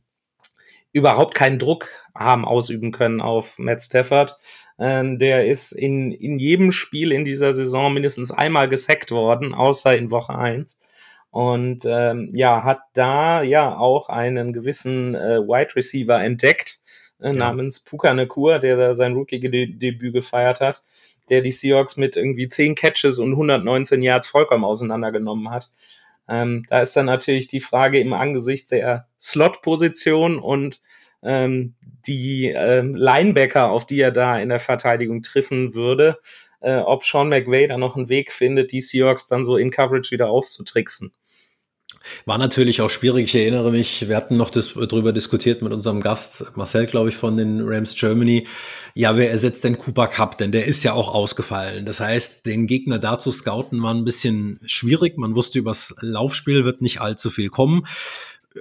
überhaupt 0.91 1.35
keinen 1.35 1.59
Druck 1.59 1.89
haben 2.15 2.45
ausüben 2.45 2.91
können 2.91 3.19
auf 3.19 3.59
Matt 3.59 3.81
Stafford. 3.81 4.37
Ähm, 4.79 5.19
der 5.19 5.45
ist 5.45 5.71
in, 5.71 6.11
in 6.11 6.39
jedem 6.39 6.71
Spiel 6.71 7.11
in 7.11 7.23
dieser 7.23 7.53
Saison 7.53 7.93
mindestens 7.93 8.31
einmal 8.31 8.69
gesackt 8.69 9.11
worden, 9.11 9.53
außer 9.53 9.97
in 9.97 10.11
Woche 10.11 10.37
eins 10.37 10.79
Und 11.31 11.83
ähm, 11.85 12.31
ja, 12.33 12.63
hat 12.63 12.79
da 12.93 13.41
ja 13.41 13.77
auch 13.77 14.09
einen 14.09 14.53
gewissen 14.53 15.15
äh, 15.15 15.39
Wide 15.39 15.75
Receiver 15.75 16.21
entdeckt, 16.21 16.79
äh, 17.19 17.27
ja. 17.27 17.33
namens 17.33 17.81
Puka 17.81 18.13
Nakur, 18.13 18.59
der 18.59 18.77
da 18.77 18.93
sein 18.93 19.13
Rookie-Debüt 19.13 20.13
gefeiert 20.13 20.61
hat, 20.61 20.81
der 21.29 21.41
die 21.41 21.51
Seahawks 21.51 21.97
mit 21.97 22.15
irgendwie 22.15 22.47
10 22.47 22.75
Catches 22.75 23.19
und 23.19 23.31
119 23.31 24.01
Yards 24.01 24.27
vollkommen 24.27 24.63
auseinandergenommen 24.63 25.49
hat. 25.49 25.71
Ähm, 26.27 26.63
da 26.69 26.81
ist 26.81 26.95
dann 26.95 27.05
natürlich 27.05 27.47
die 27.47 27.59
Frage 27.59 27.99
im 27.99 28.13
Angesicht 28.13 28.71
der 28.71 29.07
Slot-Position 29.19 30.39
und 30.39 30.81
ähm, 31.23 31.75
die 32.07 32.47
ähm, 32.55 32.95
Linebacker, 32.95 33.69
auf 33.69 33.85
die 33.85 33.99
er 33.99 34.11
da 34.11 34.39
in 34.39 34.49
der 34.49 34.59
Verteidigung 34.59 35.21
treffen 35.21 35.73
würde, 35.73 36.19
äh, 36.61 36.77
ob 36.77 37.03
Sean 37.03 37.29
McVay 37.29 37.67
da 37.67 37.77
noch 37.77 37.95
einen 37.95 38.09
Weg 38.09 38.31
findet, 38.31 38.71
die 38.71 38.81
Seahawks 38.81 39.27
dann 39.27 39.43
so 39.43 39.57
in 39.57 39.71
Coverage 39.71 40.11
wieder 40.11 40.29
auszutricksen. 40.29 41.13
War 42.25 42.37
natürlich 42.37 42.81
auch 42.81 42.89
schwierig. 42.89 43.25
Ich 43.25 43.35
erinnere 43.35 43.71
mich, 43.71 44.07
wir 44.07 44.15
hatten 44.15 44.37
noch 44.37 44.49
das, 44.49 44.73
darüber 44.73 45.13
diskutiert 45.13 45.61
mit 45.61 45.73
unserem 45.73 46.01
Gast, 46.01 46.55
Marcel, 46.55 46.85
glaube 46.85 47.09
ich, 47.09 47.15
von 47.15 47.37
den 47.37 47.61
Rams 47.61 47.95
Germany. 47.95 48.47
Ja, 48.93 49.17
wer 49.17 49.31
ersetzt 49.31 49.63
denn 49.63 49.77
Cooper 49.77 50.07
Cup? 50.07 50.37
Denn 50.37 50.51
der 50.51 50.65
ist 50.65 50.83
ja 50.83 50.93
auch 50.93 51.13
ausgefallen. 51.13 51.85
Das 51.85 51.99
heißt, 51.99 52.45
den 52.45 52.67
Gegner 52.67 52.99
da 52.99 53.17
zu 53.19 53.31
scouten 53.31 53.81
war 53.81 53.93
ein 53.93 54.05
bisschen 54.05 54.59
schwierig. 54.65 55.17
Man 55.17 55.35
wusste, 55.35 55.59
übers 55.59 55.95
Laufspiel 56.01 56.65
wird 56.65 56.81
nicht 56.81 57.01
allzu 57.01 57.29
viel 57.29 57.49
kommen. 57.49 57.85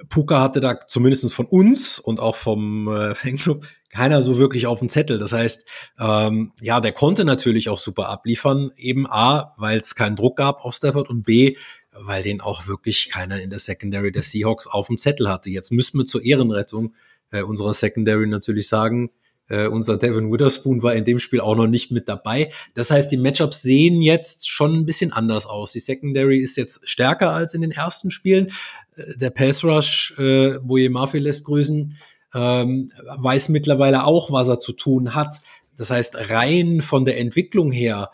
Puka 0.08 0.40
hatte 0.40 0.60
da 0.60 0.86
zumindest 0.86 1.32
von 1.32 1.46
uns 1.46 1.98
und 1.98 2.20
auch 2.20 2.34
vom 2.34 2.88
äh, 2.88 3.14
Fanclub 3.14 3.66
keiner 3.94 4.24
so 4.24 4.38
wirklich 4.38 4.66
auf 4.66 4.80
dem 4.80 4.88
Zettel. 4.88 5.18
Das 5.18 5.32
heißt, 5.32 5.68
ähm, 6.00 6.52
ja, 6.60 6.80
der 6.80 6.92
konnte 6.92 7.24
natürlich 7.24 7.68
auch 7.68 7.78
super 7.78 8.08
abliefern. 8.08 8.72
Eben 8.76 9.06
A, 9.08 9.54
weil 9.56 9.78
es 9.78 9.94
keinen 9.94 10.16
Druck 10.16 10.36
gab 10.36 10.64
auf 10.64 10.74
Stafford 10.74 11.08
und 11.08 11.22
B, 11.22 11.56
weil 11.98 12.22
den 12.22 12.40
auch 12.40 12.66
wirklich 12.66 13.10
keiner 13.10 13.40
in 13.40 13.50
der 13.50 13.58
Secondary 13.58 14.12
der 14.12 14.22
Seahawks 14.22 14.66
auf 14.66 14.88
dem 14.88 14.98
Zettel 14.98 15.28
hatte. 15.28 15.50
Jetzt 15.50 15.72
müssen 15.72 15.98
wir 15.98 16.06
zur 16.06 16.24
Ehrenrettung 16.24 16.94
äh, 17.30 17.42
unserer 17.42 17.74
Secondary 17.74 18.26
natürlich 18.26 18.68
sagen, 18.68 19.10
äh, 19.48 19.66
unser 19.66 19.98
Devin 19.98 20.32
Witherspoon 20.32 20.82
war 20.82 20.94
in 20.94 21.04
dem 21.04 21.18
Spiel 21.18 21.40
auch 21.40 21.56
noch 21.56 21.66
nicht 21.66 21.90
mit 21.90 22.08
dabei. 22.08 22.50
Das 22.74 22.90
heißt, 22.90 23.12
die 23.12 23.16
Matchups 23.16 23.62
sehen 23.62 24.00
jetzt 24.00 24.48
schon 24.48 24.74
ein 24.74 24.86
bisschen 24.86 25.12
anders 25.12 25.46
aus. 25.46 25.72
Die 25.72 25.80
Secondary 25.80 26.38
ist 26.38 26.56
jetzt 26.56 26.88
stärker 26.88 27.30
als 27.30 27.54
in 27.54 27.60
den 27.60 27.70
ersten 27.70 28.10
Spielen. 28.10 28.52
Äh, 28.96 29.18
der 29.18 29.30
Pass 29.30 29.62
Rush, 29.62 30.14
äh, 30.18 30.58
Boye 30.60 30.88
Murphy 30.88 31.18
lässt 31.18 31.44
grüßen, 31.44 31.96
ähm, 32.34 32.90
weiß 33.18 33.50
mittlerweile 33.50 34.04
auch, 34.04 34.32
was 34.32 34.48
er 34.48 34.58
zu 34.58 34.72
tun 34.72 35.14
hat. 35.14 35.36
Das 35.76 35.90
heißt, 35.90 36.30
rein 36.30 36.80
von 36.80 37.04
der 37.04 37.18
Entwicklung 37.18 37.70
her 37.72 38.10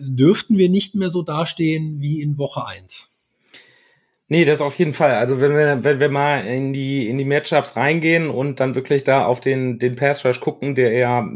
dürften 0.00 0.58
wir 0.58 0.68
nicht 0.68 0.94
mehr 0.94 1.10
so 1.10 1.22
dastehen 1.22 2.00
wie 2.00 2.20
in 2.20 2.38
Woche 2.38 2.66
eins. 2.66 3.10
Nee, 4.28 4.44
das 4.44 4.60
auf 4.60 4.76
jeden 4.76 4.92
Fall. 4.92 5.16
Also 5.16 5.40
wenn 5.40 5.56
wir, 5.56 5.82
wenn 5.82 5.98
wir 5.98 6.08
mal 6.08 6.46
in 6.46 6.72
die, 6.72 7.08
in 7.08 7.18
die 7.18 7.24
Matchups 7.24 7.76
reingehen 7.76 8.30
und 8.30 8.60
dann 8.60 8.76
wirklich 8.76 9.02
da 9.02 9.26
auf 9.26 9.40
den, 9.40 9.80
den 9.80 9.96
Pass 9.96 10.24
Rush 10.24 10.38
gucken, 10.38 10.76
der 10.76 10.92
ja, 10.92 11.28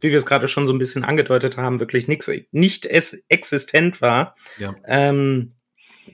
wie 0.00 0.10
wir 0.10 0.18
es 0.18 0.26
gerade 0.26 0.48
schon 0.48 0.66
so 0.66 0.72
ein 0.72 0.80
bisschen 0.80 1.04
angedeutet 1.04 1.56
haben, 1.56 1.78
wirklich 1.78 2.08
nix, 2.08 2.28
nicht 2.50 2.86
es 2.86 3.24
existent 3.28 4.00
war, 4.00 4.34
ja. 4.58 4.74
ähm, 4.84 5.54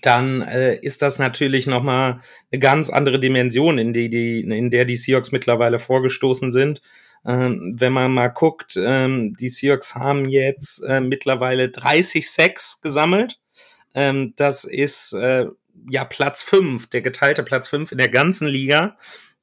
dann 0.02 0.42
äh, 0.42 0.76
ist 0.76 1.00
das 1.00 1.18
natürlich 1.18 1.66
nochmal 1.66 2.20
eine 2.52 2.58
ganz 2.60 2.90
andere 2.90 3.18
Dimension, 3.18 3.78
in 3.78 3.94
die, 3.94 4.10
die, 4.10 4.40
in 4.40 4.70
der 4.70 4.84
die 4.84 4.96
Seahawks 4.96 5.32
mittlerweile 5.32 5.78
vorgestoßen 5.78 6.50
sind. 6.50 6.82
Ähm, 7.26 7.74
wenn 7.78 7.92
man 7.92 8.12
mal 8.12 8.28
guckt, 8.28 8.78
ähm, 8.82 9.34
die 9.34 9.48
Seahawks 9.48 9.94
haben 9.94 10.28
jetzt 10.28 10.82
äh, 10.84 11.00
mittlerweile 11.00 11.68
30 11.68 12.30
Sacks 12.30 12.80
gesammelt. 12.80 13.40
Ähm, 13.94 14.34
das 14.36 14.64
ist 14.64 15.12
äh, 15.12 15.46
ja 15.90 16.04
Platz 16.04 16.42
5, 16.42 16.88
der 16.88 17.02
geteilte 17.02 17.42
Platz 17.42 17.68
5 17.68 17.92
in 17.92 17.98
der 17.98 18.08
ganzen 18.08 18.48
Liga. 18.48 18.96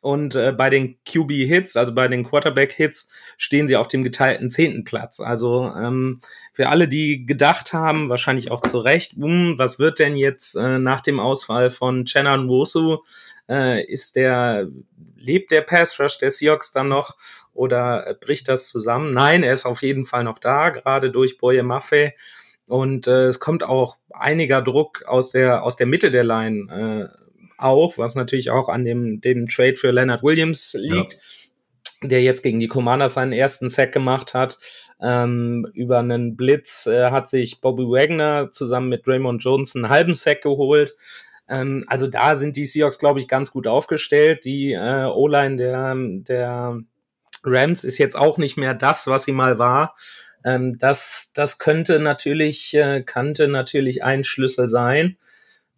Und 0.06 0.36
äh, 0.36 0.52
bei 0.52 0.70
den 0.70 1.00
QB-Hits, 1.04 1.76
also 1.78 1.96
bei 1.96 2.08
den 2.08 2.24
Quarterback-Hits, 2.24 3.10
stehen 3.38 3.68
sie 3.68 3.76
auf 3.76 3.88
dem 3.88 4.04
geteilten 4.04 4.52
zehnten 4.52 4.84
Platz. 4.84 5.20
Also 5.20 5.74
ähm, 5.76 6.20
für 6.54 6.70
alle, 6.70 6.88
die 6.88 7.26
gedacht 7.26 7.74
haben, 7.74 8.08
wahrscheinlich 8.08 8.52
auch 8.52 8.62
zu 8.62 8.78
Recht, 8.78 9.14
hm, 9.14 9.56
was 9.58 9.80
wird 9.80 9.98
denn 9.98 10.16
jetzt 10.16 10.58
äh, 10.58 10.78
nach 10.78 11.02
dem 11.02 11.20
Ausfall 11.20 11.72
von 11.72 12.06
Chenan 12.06 12.48
Wosu? 12.48 13.00
Äh, 13.50 13.84
ist 13.86 14.16
der, 14.16 14.68
lebt 15.18 15.50
der 15.50 15.62
Pass 15.62 16.00
Rush 16.00 16.20
der 16.20 16.30
Seahawks 16.30 16.72
dann 16.72 16.90
noch 16.90 17.16
oder 17.56 18.16
bricht 18.20 18.48
das 18.48 18.70
zusammen? 18.70 19.12
Nein, 19.12 19.42
er 19.42 19.54
ist 19.54 19.66
auf 19.66 19.82
jeden 19.82 20.06
Fall 20.06 20.24
noch 20.24 20.38
da, 20.38 20.70
gerade 20.70 21.10
durch 21.10 21.38
Boye 21.40 21.64
Maffei. 21.64 22.14
Und 22.68 23.08
äh, 23.08 23.26
es 23.28 23.40
kommt 23.40 23.64
auch 23.64 23.98
einiger 24.12 24.62
Druck 24.62 25.04
aus 25.08 25.32
der, 25.32 25.64
aus 25.64 25.76
der 25.76 25.88
Mitte 25.88 26.12
der 26.12 26.24
Line 26.24 27.12
äh, 27.14 27.26
auch, 27.58 27.98
was 27.98 28.16
natürlich 28.16 28.50
auch 28.50 28.70
an 28.70 28.84
dem, 28.84 29.22
dem 29.22 29.48
Trade 29.48 29.76
für 29.76 29.92
Leonard 29.92 30.24
Williams 30.24 30.76
liegt, 30.78 31.14
ja. 32.02 32.08
der 32.10 32.22
jetzt 32.22 32.42
gegen 32.42 32.60
die 32.60 32.68
Commanders 32.68 33.14
seinen 33.14 33.32
ersten 33.34 33.70
Sack 33.70 33.92
gemacht 33.92 34.34
hat. 34.34 34.58
Ähm, 35.02 35.68
über 35.74 36.00
einen 36.00 36.36
Blitz 36.36 36.88
äh, 36.88 37.12
hat 37.12 37.30
sich 37.30 37.62
Bobby 37.62 37.84
Wagner 37.84 38.50
zusammen 38.52 38.90
mit 38.90 39.08
Raymond 39.08 39.44
Jones 39.44 39.76
einen 39.76 39.90
halben 39.90 40.16
Sack 40.16 40.42
geholt. 40.42 40.96
Ähm, 41.48 41.84
also 41.88 42.08
da 42.08 42.36
sind 42.36 42.56
die 42.56 42.66
Seahawks, 42.66 42.98
glaube 42.98 43.20
ich, 43.20 43.28
ganz 43.28 43.52
gut 43.52 43.68
aufgestellt. 43.68 44.46
Die 44.46 44.74
äh, 44.74 45.06
O-Line 45.06 45.58
der, 45.58 45.96
der 45.96 46.80
Rams 47.46 47.84
ist 47.84 47.98
jetzt 47.98 48.18
auch 48.18 48.38
nicht 48.38 48.58
mehr 48.58 48.74
das, 48.74 49.08
was 49.08 49.24
sie 49.24 49.32
mal 49.32 49.60
war. 49.60 49.96
Ähm, 50.44 50.78
das, 50.78 51.32
das 51.34 51.58
könnte 51.60 52.00
natürlich, 52.00 52.74
äh, 52.76 53.04
kannte 53.04 53.48
natürlich 53.48 54.04
ein 54.04 54.24
Schlüssel 54.24 54.68
sein. 54.68 55.18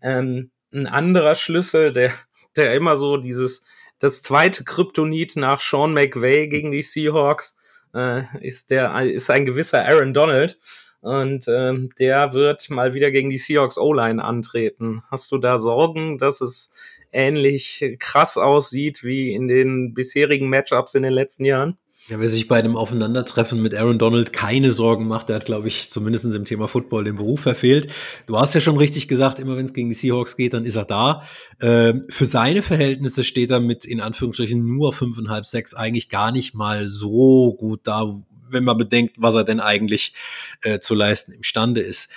Ähm, 0.01 0.51
ein 0.73 0.87
anderer 0.87 1.35
Schlüssel, 1.35 1.93
der, 1.93 2.11
der 2.57 2.75
immer 2.75 2.97
so 2.97 3.17
dieses, 3.17 3.65
das 3.99 4.21
zweite 4.21 4.63
Kryptonit 4.63 5.35
nach 5.37 5.59
Sean 5.59 5.93
McVay 5.93 6.47
gegen 6.47 6.71
die 6.71 6.83
Seahawks, 6.83 7.57
äh, 7.93 8.23
ist 8.41 8.71
der, 8.71 8.99
ist 9.01 9.29
ein 9.29 9.45
gewisser 9.45 9.85
Aaron 9.85 10.13
Donald. 10.13 10.57
Und 11.01 11.47
ähm, 11.47 11.89
der 11.99 12.33
wird 12.33 12.69
mal 12.69 12.93
wieder 12.93 13.11
gegen 13.11 13.29
die 13.29 13.37
Seahawks 13.37 13.77
O-Line 13.77 14.23
antreten. 14.23 15.03
Hast 15.09 15.31
du 15.31 15.37
da 15.37 15.57
Sorgen, 15.57 16.17
dass 16.17 16.41
es 16.41 16.96
ähnlich 17.17 17.83
krass 17.99 18.37
aussieht 18.37 19.03
wie 19.03 19.33
in 19.33 19.47
den 19.47 19.93
bisherigen 19.93 20.49
Matchups 20.49 20.93
in 20.93 21.03
den 21.03 21.13
letzten 21.13 21.45
Jahren? 21.45 21.77
Ja, 22.09 22.21
wer 22.21 22.29
sich 22.29 22.47
bei 22.47 22.57
einem 22.57 22.77
Aufeinandertreffen 22.77 23.61
mit 23.61 23.75
Aaron 23.75 23.99
Donald 23.99 24.31
keine 24.31 24.71
Sorgen 24.71 25.07
macht, 25.07 25.27
der 25.27 25.37
hat, 25.37 25.45
glaube 25.45 25.67
ich, 25.67 25.91
zumindest 25.91 26.33
im 26.33 26.45
Thema 26.45 26.69
Football 26.69 27.03
den 27.03 27.17
Beruf 27.17 27.41
verfehlt. 27.41 27.91
Du 28.27 28.39
hast 28.39 28.55
ja 28.55 28.61
schon 28.61 28.77
richtig 28.77 29.09
gesagt, 29.09 29.39
immer 29.39 29.57
wenn 29.57 29.65
es 29.65 29.73
gegen 29.73 29.89
die 29.89 29.95
Seahawks 29.95 30.37
geht, 30.37 30.53
dann 30.53 30.63
ist 30.63 30.77
er 30.77 30.85
da. 30.85 31.23
Ähm, 31.59 32.05
für 32.07 32.25
seine 32.25 32.61
Verhältnisse 32.61 33.25
steht 33.25 33.51
er 33.51 33.59
mit 33.59 33.83
in 33.83 33.99
Anführungsstrichen 33.99 34.65
nur 34.65 34.93
fünfeinhalb, 34.93 35.45
sechs 35.45 35.73
eigentlich 35.73 36.07
gar 36.07 36.31
nicht 36.31 36.55
mal 36.55 36.89
so 36.89 37.53
gut 37.55 37.81
da, 37.83 38.13
wenn 38.49 38.63
man 38.63 38.77
bedenkt, 38.77 39.15
was 39.17 39.35
er 39.35 39.43
denn 39.43 39.59
eigentlich 39.59 40.13
äh, 40.61 40.79
zu 40.79 40.95
leisten 40.95 41.33
imstande 41.33 41.81
ist. 41.81 42.09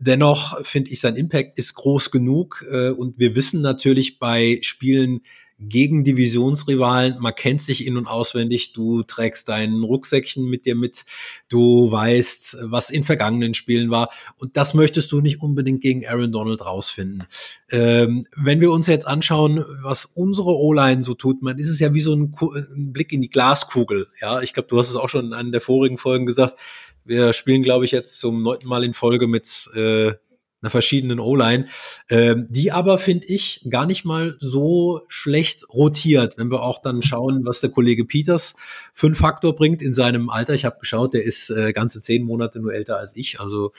Dennoch 0.00 0.64
finde 0.64 0.90
ich, 0.90 1.00
sein 1.00 1.16
Impact 1.16 1.58
ist 1.58 1.74
groß 1.74 2.10
genug 2.10 2.64
äh, 2.70 2.90
und 2.90 3.18
wir 3.18 3.34
wissen 3.34 3.60
natürlich 3.60 4.18
bei 4.18 4.58
Spielen, 4.62 5.20
gegen 5.58 6.04
Divisionsrivalen. 6.04 7.16
Man 7.18 7.34
kennt 7.34 7.62
sich 7.62 7.86
in- 7.86 7.96
und 7.96 8.06
auswendig. 8.06 8.72
Du 8.72 9.02
trägst 9.02 9.48
deinen 9.48 9.82
Rucksäckchen 9.82 10.44
mit 10.44 10.66
dir 10.66 10.74
mit. 10.74 11.04
Du 11.48 11.90
weißt, 11.90 12.58
was 12.62 12.90
in 12.90 13.04
vergangenen 13.04 13.54
Spielen 13.54 13.90
war. 13.90 14.10
Und 14.36 14.56
das 14.56 14.74
möchtest 14.74 15.12
du 15.12 15.20
nicht 15.20 15.40
unbedingt 15.40 15.80
gegen 15.80 16.06
Aaron 16.06 16.32
Donald 16.32 16.64
rausfinden. 16.64 17.24
Ähm, 17.70 18.26
wenn 18.36 18.60
wir 18.60 18.70
uns 18.70 18.86
jetzt 18.86 19.06
anschauen, 19.06 19.64
was 19.82 20.04
unsere 20.04 20.50
O-Line 20.50 21.02
so 21.02 21.14
tut, 21.14 21.42
man 21.42 21.58
ist 21.58 21.70
es 21.70 21.80
ja 21.80 21.94
wie 21.94 22.00
so 22.00 22.14
ein, 22.14 22.34
ein 22.40 22.92
Blick 22.92 23.12
in 23.12 23.22
die 23.22 23.30
Glaskugel. 23.30 24.08
Ja, 24.20 24.42
ich 24.42 24.52
glaube, 24.52 24.68
du 24.68 24.78
hast 24.78 24.90
es 24.90 24.96
auch 24.96 25.08
schon 25.08 25.26
in 25.26 25.32
einer 25.32 25.50
der 25.50 25.60
vorigen 25.62 25.96
Folgen 25.96 26.26
gesagt. 26.26 26.58
Wir 27.06 27.32
spielen, 27.32 27.62
glaube 27.62 27.84
ich, 27.84 27.92
jetzt 27.92 28.18
zum 28.18 28.42
neunten 28.42 28.68
Mal 28.68 28.84
in 28.84 28.94
Folge 28.94 29.26
mit 29.26 29.70
äh, 29.74 30.12
einer 30.60 30.70
verschiedenen 30.70 31.20
O-Line, 31.20 31.68
ähm, 32.10 32.46
die 32.50 32.72
aber, 32.72 32.98
finde 32.98 33.26
ich, 33.28 33.64
gar 33.70 33.86
nicht 33.86 34.04
mal 34.04 34.36
so 34.40 35.02
schlecht 35.08 35.68
rotiert, 35.72 36.38
wenn 36.38 36.50
wir 36.50 36.62
auch 36.62 36.82
dann 36.82 37.02
schauen, 37.02 37.44
was 37.44 37.60
der 37.60 37.70
Kollege 37.70 38.04
Peters 38.04 38.56
für 38.92 39.06
einen 39.06 39.14
Faktor 39.14 39.54
bringt 39.54 39.82
in 39.82 39.92
seinem 39.94 40.28
Alter. 40.30 40.54
Ich 40.54 40.64
habe 40.64 40.80
geschaut, 40.80 41.14
der 41.14 41.24
ist 41.24 41.50
äh, 41.50 41.72
ganze 41.72 42.00
zehn 42.00 42.24
Monate 42.24 42.58
nur 42.58 42.74
älter 42.74 42.98
als 42.98 43.14
ich, 43.16 43.38
also 43.38 43.72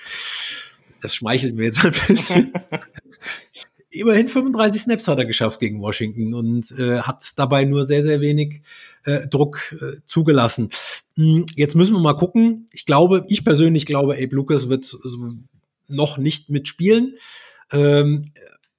das 1.02 1.14
schmeichelt 1.14 1.56
mir 1.56 1.66
jetzt 1.66 1.84
ein 1.84 1.94
bisschen. 2.08 2.54
Immerhin 3.90 4.28
35 4.28 4.82
Snaps 4.82 5.08
hat 5.08 5.18
er 5.18 5.26
geschafft 5.26 5.60
gegen 5.60 5.82
Washington 5.82 6.34
und 6.34 6.72
äh, 6.78 7.00
hat 7.00 7.24
dabei 7.38 7.64
nur 7.64 7.86
sehr, 7.86 8.04
sehr 8.04 8.20
wenig 8.20 8.62
äh, 9.06 9.28
Druck 9.28 9.76
äh, 9.82 10.02
zugelassen. 10.06 10.70
Hm, 11.16 11.46
jetzt 11.56 11.76
müssen 11.76 11.94
wir 11.94 12.02
mal 12.02 12.14
gucken. 12.14 12.68
Ich 12.74 12.86
glaube, 12.86 13.26
ich 13.30 13.46
persönlich 13.46 13.86
glaube, 13.86 14.16
Abe 14.16 14.36
Lucas 14.36 14.70
wird 14.70 14.98
noch 15.88 16.18
nicht 16.18 16.50
mitspielen. 16.50 17.16
Ähm, 17.72 18.24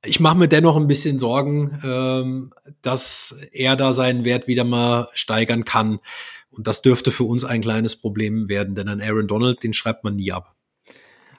ich 0.05 0.21
mache 0.21 0.37
mir 0.37 0.49
dennoch 0.49 0.77
ein 0.77 0.87
bisschen 0.87 1.19
Sorgen, 1.19 1.81
ähm, 1.83 2.51
dass 2.83 3.37
er 3.53 3.77
da 3.77 3.93
seinen 3.93 4.25
Wert 4.25 4.47
wieder 4.47 4.65
mal 4.65 5.09
steigern 5.15 5.65
kann. 5.65 5.99
Und 6.51 6.67
das 6.67 6.83
dürfte 6.83 7.11
für 7.11 7.25
uns 7.25 7.45
ein 7.45 7.63
kleines 7.63 7.97
Problem 7.97 8.49
werden, 8.49 8.75
denn 8.75 8.89
an 8.89 9.01
Aaron 9.01 9.29
Donald, 9.29 9.63
den 9.63 9.73
schreibt 9.73 10.05
man 10.05 10.17
nie 10.17 10.33
ab. 10.33 10.55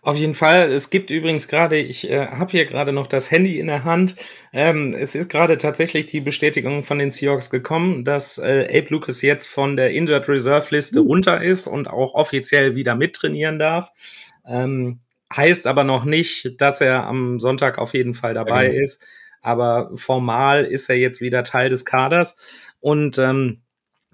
Auf 0.02 0.18
jeden 0.18 0.34
Fall. 0.34 0.72
Es 0.72 0.90
gibt 0.90 1.10
übrigens 1.12 1.48
gerade, 1.48 1.78
ich 1.78 2.10
äh, 2.10 2.28
habe 2.28 2.52
hier 2.52 2.66
gerade 2.66 2.94
noch 2.94 3.08
das 3.08 3.32
Handy 3.32 3.60
in 3.60 3.68
der 3.68 3.84
Hand. 3.84 4.16
Ähm, 4.54 4.96
es 4.98 5.16
ist 5.16 5.30
gerade 5.30 5.58
tatsächlich 5.58 6.06
die 6.06 6.22
Bestätigung 6.22 6.84
von 6.84 7.00
den 7.00 7.12
Seahawks 7.12 7.50
gekommen, 7.50 8.06
dass 8.06 8.38
äh, 8.38 8.68
Abe 8.70 8.88
Lucas 8.90 9.22
jetzt 9.22 9.48
von 9.48 9.76
der 9.76 9.92
Injured 9.92 10.30
Reserve 10.30 10.68
Liste 10.74 11.00
runter 11.02 11.42
ist 11.42 11.68
und 11.68 11.88
auch 11.90 12.14
offiziell 12.14 12.76
wieder 12.76 12.96
mittrainieren 12.96 13.60
darf. 13.60 13.92
Ähm, 14.46 15.02
Heißt 15.36 15.68
aber 15.68 15.84
noch 15.84 16.06
nicht, 16.06 16.60
dass 16.60 16.82
er 16.82 17.06
am 17.06 17.38
Sonntag 17.38 17.78
auf 17.78 17.94
jeden 17.94 18.16
Fall 18.16 18.34
dabei 18.34 18.66
ja, 18.66 18.72
genau. 18.72 18.84
ist. 18.84 19.06
Aber 19.42 19.92
formal 19.96 20.66
ist 20.66 20.90
er 20.90 20.98
jetzt 20.98 21.22
wieder 21.22 21.44
Teil 21.44 21.70
des 21.70 21.86
Kaders. 21.86 22.36
Und 22.80 23.20
ähm, 23.20 23.62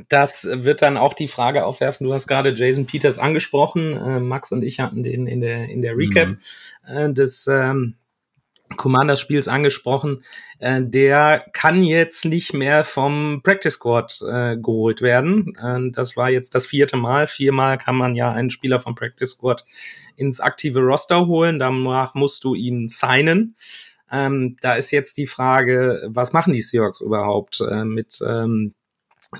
das 0.09 0.47
wird 0.51 0.81
dann 0.81 0.97
auch 0.97 1.13
die 1.13 1.27
Frage 1.27 1.65
aufwerfen. 1.65 2.05
Du 2.05 2.13
hast 2.13 2.27
gerade 2.27 2.53
Jason 2.53 2.85
Peters 2.85 3.19
angesprochen. 3.19 3.93
Äh, 3.93 4.19
Max 4.19 4.51
und 4.51 4.63
ich 4.63 4.79
hatten 4.79 5.03
den 5.03 5.27
in 5.27 5.41
der, 5.41 5.69
in 5.69 5.81
der 5.81 5.97
Recap 5.97 6.35
mhm. 6.87 7.13
des, 7.13 7.47
ähm, 7.47 7.95
Commander-Spiels 8.75 9.47
angesprochen, 9.47 10.23
äh, 10.59 10.81
der 10.81 11.45
kann 11.53 11.81
jetzt 11.83 12.25
nicht 12.25 12.53
mehr 12.53 12.83
vom 12.83 13.41
Practice 13.43 13.75
Squad 13.75 14.21
äh, 14.27 14.57
geholt 14.57 15.01
werden. 15.01 15.53
Das 15.93 16.17
war 16.17 16.29
jetzt 16.29 16.55
das 16.55 16.65
vierte 16.65 16.97
Mal. 16.97 17.27
Viermal 17.27 17.77
kann 17.77 17.95
man 17.95 18.15
ja 18.15 18.31
einen 18.31 18.49
Spieler 18.49 18.79
vom 18.79 18.95
Practice 18.95 19.31
Squad 19.31 19.65
ins 20.15 20.39
aktive 20.39 20.79
Roster 20.79 21.27
holen. 21.27 21.59
Danach 21.59 22.15
musst 22.15 22.43
du 22.43 22.55
ihn 22.55 22.89
signen. 22.89 23.55
Ähm, 24.11 24.55
da 24.61 24.75
ist 24.75 24.91
jetzt 24.91 25.17
die 25.17 25.25
Frage, 25.25 26.03
was 26.07 26.33
machen 26.33 26.53
die 26.53 26.61
Seahawks 26.61 27.01
überhaupt 27.01 27.61
äh, 27.61 27.83
mit, 27.83 28.19
ähm, 28.25 28.73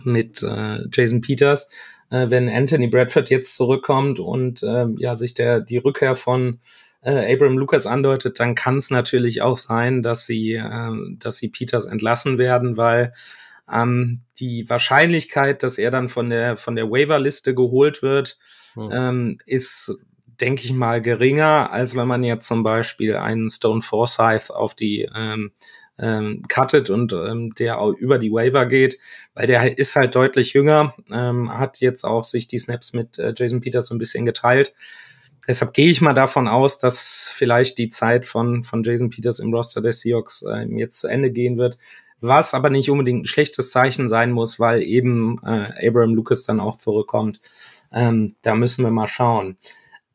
mit 0.04 0.44
äh, 0.44 0.80
Jason 0.92 1.22
Peters, 1.22 1.70
äh, 2.10 2.30
wenn 2.30 2.50
Anthony 2.50 2.88
Bradford 2.88 3.30
jetzt 3.30 3.56
zurückkommt 3.56 4.20
und 4.20 4.64
äh, 4.64 4.88
ja 4.98 5.16
sich 5.16 5.34
der 5.34 5.62
die 5.62 5.78
Rückkehr 5.78 6.16
von 6.16 6.60
äh, 7.02 7.34
Abraham 7.34 7.58
Lucas 7.58 7.86
andeutet, 7.88 8.40
dann 8.40 8.56
kann 8.56 8.78
es 8.78 8.90
natürlich 8.90 9.42
auch 9.42 9.58
sein, 9.58 10.02
dass 10.02 10.26
sie, 10.26 10.54
äh, 10.54 10.92
dass 11.18 11.38
sie 11.38 11.50
Peters 11.50 11.86
entlassen 11.86 12.38
werden, 12.38 12.78
weil 12.78 13.14
ähm, 13.72 14.22
die 14.40 14.70
Wahrscheinlichkeit, 14.70 15.64
dass 15.64 15.78
er 15.78 15.92
dann 15.92 16.10
von 16.10 16.30
der 16.30 16.58
von 16.58 16.76
der 16.76 16.90
Waiver-Liste 16.90 17.56
geholt 17.56 18.02
wird, 18.02 18.38
hm. 18.74 18.90
ähm, 18.92 19.38
ist 19.46 19.98
denke 20.40 20.64
ich 20.64 20.74
mal 20.74 21.02
geringer, 21.02 21.72
als 21.72 21.96
wenn 21.96 22.08
man 22.08 22.24
jetzt 22.24 22.48
zum 22.48 22.64
Beispiel 22.64 23.16
einen 23.16 23.50
Stone 23.50 23.82
Forsyth 23.82 24.52
auf 24.52 24.76
die 24.76 25.10
ähm, 25.16 25.52
ähm, 26.00 26.44
cuttet 26.48 26.90
und 26.90 27.14
ähm, 27.14 27.54
der 27.56 27.80
auch 27.80 27.94
über 27.94 28.18
die 28.20 28.32
Waiver 28.32 28.66
geht, 28.66 28.98
weil 29.34 29.48
der 29.48 29.78
ist 29.78 29.96
halt 29.96 30.16
deutlich 30.16 30.54
jünger, 30.54 30.94
ähm, 31.12 31.58
hat 31.58 31.80
jetzt 31.80 32.04
auch 32.04 32.24
sich 32.24 32.48
die 32.48 32.60
Snaps 32.60 32.94
mit 32.94 33.18
äh, 33.18 33.34
Jason 33.36 33.62
Peters 33.62 33.88
so 33.88 33.96
ein 33.96 34.00
bisschen 34.00 34.26
geteilt. 34.26 34.74
Deshalb 35.48 35.74
gehe 35.74 35.90
ich 35.90 36.02
mal 36.02 36.14
davon 36.14 36.48
aus, 36.48 36.80
dass 36.80 37.32
vielleicht 37.34 37.78
die 37.78 37.90
Zeit 37.90 38.26
von, 38.26 38.64
von 38.64 38.84
Jason 38.84 39.10
Peters 39.10 39.40
im 39.40 39.54
Roster 39.54 39.82
der 39.82 39.94
Seahawks 39.94 40.42
äh, 40.42 40.66
jetzt 40.72 41.00
zu 41.00 41.08
Ende 41.08 41.32
gehen 41.32 41.58
wird. 41.58 41.78
Was 42.20 42.54
aber 42.54 42.70
nicht 42.70 42.90
unbedingt 42.90 43.24
ein 43.24 43.28
schlechtes 43.28 43.70
Zeichen 43.70 44.08
sein 44.08 44.32
muss, 44.32 44.60
weil 44.60 44.82
eben 44.82 45.40
äh, 45.44 45.88
Abraham 45.88 46.16
Lucas 46.16 46.44
dann 46.44 46.60
auch 46.60 46.78
zurückkommt. 46.78 47.40
Ähm, 47.92 48.36
da 48.42 48.56
müssen 48.56 48.84
wir 48.84 48.92
mal 48.92 49.08
schauen. 49.08 49.58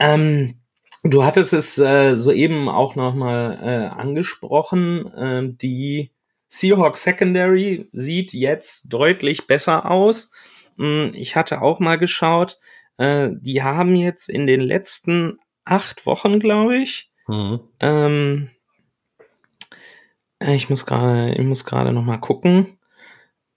Ähm, 0.00 0.54
du 1.02 1.25
hattest 1.25 1.52
es 1.52 1.78
äh, 1.78 2.14
soeben 2.14 2.69
auch 2.69 2.97
nochmal 2.97 3.59
äh, 3.62 4.00
angesprochen. 4.00 5.07
Äh, 5.14 5.54
die 5.54 6.11
Seahawks 6.49 7.02
Secondary 7.02 7.88
sieht 7.92 8.33
jetzt 8.33 8.92
deutlich 8.92 9.47
besser 9.47 9.90
aus. 9.90 10.30
Hm, 10.76 11.11
ich 11.14 11.37
hatte 11.37 11.62
auch 11.62 11.78
mal 11.78 11.99
geschaut. 11.99 12.59
Äh, 12.97 13.30
die 13.40 13.62
haben 13.62 13.97
jetzt 13.97 14.28
in 14.28 14.47
den 14.47 14.61
letzten 14.61 15.38
acht 15.64 16.07
Wochen, 16.07 16.40
glaube 16.40 16.78
ich, 16.78 17.12
mhm. 17.28 17.61
ähm, 17.80 18.50
äh, 20.40 20.54
ich 20.54 20.69
muss 20.69 20.87
gerade, 20.87 21.35
ich 21.35 21.45
muss 21.45 21.64
gerade 21.64 21.92
noch 21.92 22.02
mal 22.02 22.19
gucken, 22.19 22.78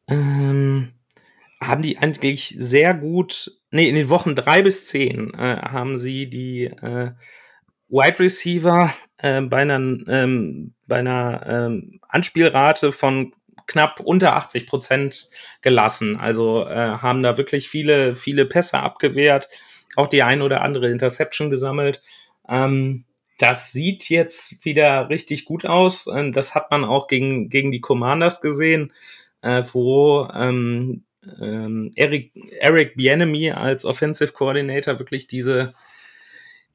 ähm, 0.07 0.93
haben 1.59 1.81
die 1.81 1.97
eigentlich 1.97 2.53
sehr 2.57 2.93
gut, 2.93 3.51
nee, 3.73 3.89
in 3.89 3.95
den 3.95 4.09
Wochen 4.09 4.35
drei 4.35 4.61
bis 4.61 4.87
zehn 4.87 5.33
äh, 5.33 5.57
haben 5.57 5.97
sie 5.97 6.29
die 6.29 6.65
äh, 6.65 7.11
Wide 7.89 8.19
Receiver 8.19 8.93
äh, 9.17 9.41
bei 9.41 9.61
einer, 9.61 9.75
ähm, 10.07 10.73
bei 10.87 10.97
einer 10.97 11.45
ähm, 11.47 11.99
Anspielrate 12.07 12.91
von 12.91 13.33
knapp 13.67 13.99
unter 13.99 14.35
80 14.35 14.67
Prozent 14.67 15.29
gelassen. 15.61 16.17
Also 16.17 16.67
äh, 16.67 16.73
haben 16.73 17.23
da 17.23 17.37
wirklich 17.37 17.69
viele, 17.69 18.15
viele 18.15 18.45
Pässe 18.45 18.79
abgewehrt, 18.79 19.47
auch 19.95 20.07
die 20.07 20.23
ein 20.23 20.41
oder 20.41 20.61
andere 20.61 20.89
Interception 20.89 21.49
gesammelt. 21.49 22.01
Ähm, 22.47 23.05
das 23.39 23.71
sieht 23.71 24.09
jetzt 24.09 24.63
wieder 24.65 25.09
richtig 25.09 25.45
gut 25.45 25.65
aus. 25.65 26.07
Ähm, 26.07 26.31
das 26.31 26.55
hat 26.55 26.69
man 26.71 26.85
auch 26.85 27.07
gegen, 27.07 27.49
gegen 27.49 27.71
die 27.71 27.81
Commanders 27.81 28.41
gesehen, 28.41 28.93
äh, 29.41 29.63
wo 29.71 30.27
ähm, 30.33 31.05
ähm, 31.41 31.91
Eric, 31.95 32.31
Eric 32.59 32.95
Bienemy 32.95 33.51
als 33.51 33.85
Offensive 33.85 34.33
Coordinator 34.33 34.99
wirklich 34.99 35.27
diese 35.27 35.73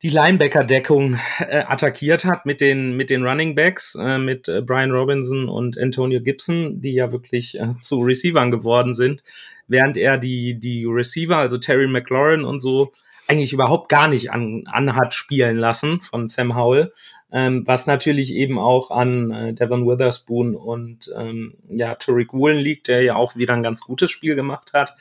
die 0.02 0.10
Linebacker-Deckung 0.10 1.18
äh, 1.40 1.64
attackiert 1.66 2.24
hat 2.24 2.46
mit 2.46 2.60
den, 2.60 2.96
mit 2.96 3.10
den 3.10 3.24
Running 3.24 3.54
Backs, 3.54 3.96
äh, 3.96 4.18
mit 4.18 4.48
äh, 4.48 4.62
Brian 4.62 4.92
Robinson 4.92 5.48
und 5.48 5.76
Antonio 5.76 6.20
Gibson, 6.20 6.80
die 6.80 6.92
ja 6.92 7.10
wirklich 7.10 7.58
äh, 7.58 7.68
zu 7.80 8.00
Receivern 8.00 8.50
geworden 8.50 8.92
sind, 8.92 9.22
während 9.66 9.96
er 9.96 10.16
die, 10.16 10.58
die 10.58 10.84
Receiver, 10.84 11.36
also 11.36 11.58
Terry 11.58 11.88
McLaurin 11.88 12.44
und 12.44 12.60
so, 12.60 12.92
eigentlich 13.26 13.52
überhaupt 13.52 13.88
gar 13.88 14.08
nicht 14.08 14.30
an, 14.30 14.64
an 14.66 14.94
hat 14.94 15.14
spielen 15.14 15.56
lassen 15.56 16.00
von 16.00 16.28
Sam 16.28 16.56
Howell, 16.56 16.92
ähm, 17.30 17.62
was 17.66 17.86
natürlich 17.86 18.34
eben 18.34 18.58
auch 18.58 18.90
an 18.90 19.30
äh, 19.30 19.54
Devon 19.54 19.86
Witherspoon 19.86 20.54
und 20.54 21.12
ähm, 21.16 21.54
ja, 21.68 21.94
Tariq 21.94 22.32
Woolen 22.32 22.58
liegt, 22.58 22.88
der 22.88 23.02
ja 23.02 23.16
auch 23.16 23.36
wieder 23.36 23.54
ein 23.54 23.62
ganz 23.62 23.82
gutes 23.82 24.10
Spiel 24.10 24.34
gemacht 24.34 24.72
hat. 24.72 24.96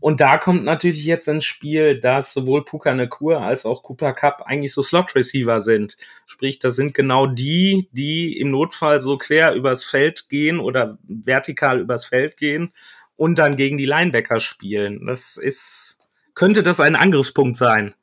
Und 0.00 0.20
da 0.20 0.38
kommt 0.38 0.62
natürlich 0.64 1.04
jetzt 1.04 1.26
ins 1.26 1.44
Spiel, 1.44 1.98
dass 1.98 2.32
sowohl 2.32 2.64
Puka 2.64 2.94
Nakur 2.94 3.42
als 3.42 3.66
auch 3.66 3.82
Cooper 3.82 4.12
Cup 4.12 4.42
eigentlich 4.46 4.72
so 4.72 4.82
Slot-Receiver 4.82 5.60
sind. 5.60 5.96
Sprich, 6.24 6.60
das 6.60 6.76
sind 6.76 6.94
genau 6.94 7.26
die, 7.26 7.88
die 7.90 8.38
im 8.38 8.50
Notfall 8.50 9.00
so 9.00 9.18
quer 9.18 9.54
übers 9.54 9.82
Feld 9.82 10.28
gehen 10.28 10.60
oder 10.60 10.98
vertikal 11.02 11.80
übers 11.80 12.04
Feld 12.04 12.36
gehen 12.36 12.72
und 13.16 13.40
dann 13.40 13.56
gegen 13.56 13.76
die 13.76 13.86
Linebacker 13.86 14.38
spielen. 14.38 15.04
Das 15.04 15.36
ist, 15.36 15.98
könnte 16.34 16.62
das 16.62 16.78
ein 16.78 16.94
Angriffspunkt 16.94 17.56
sein. 17.56 17.94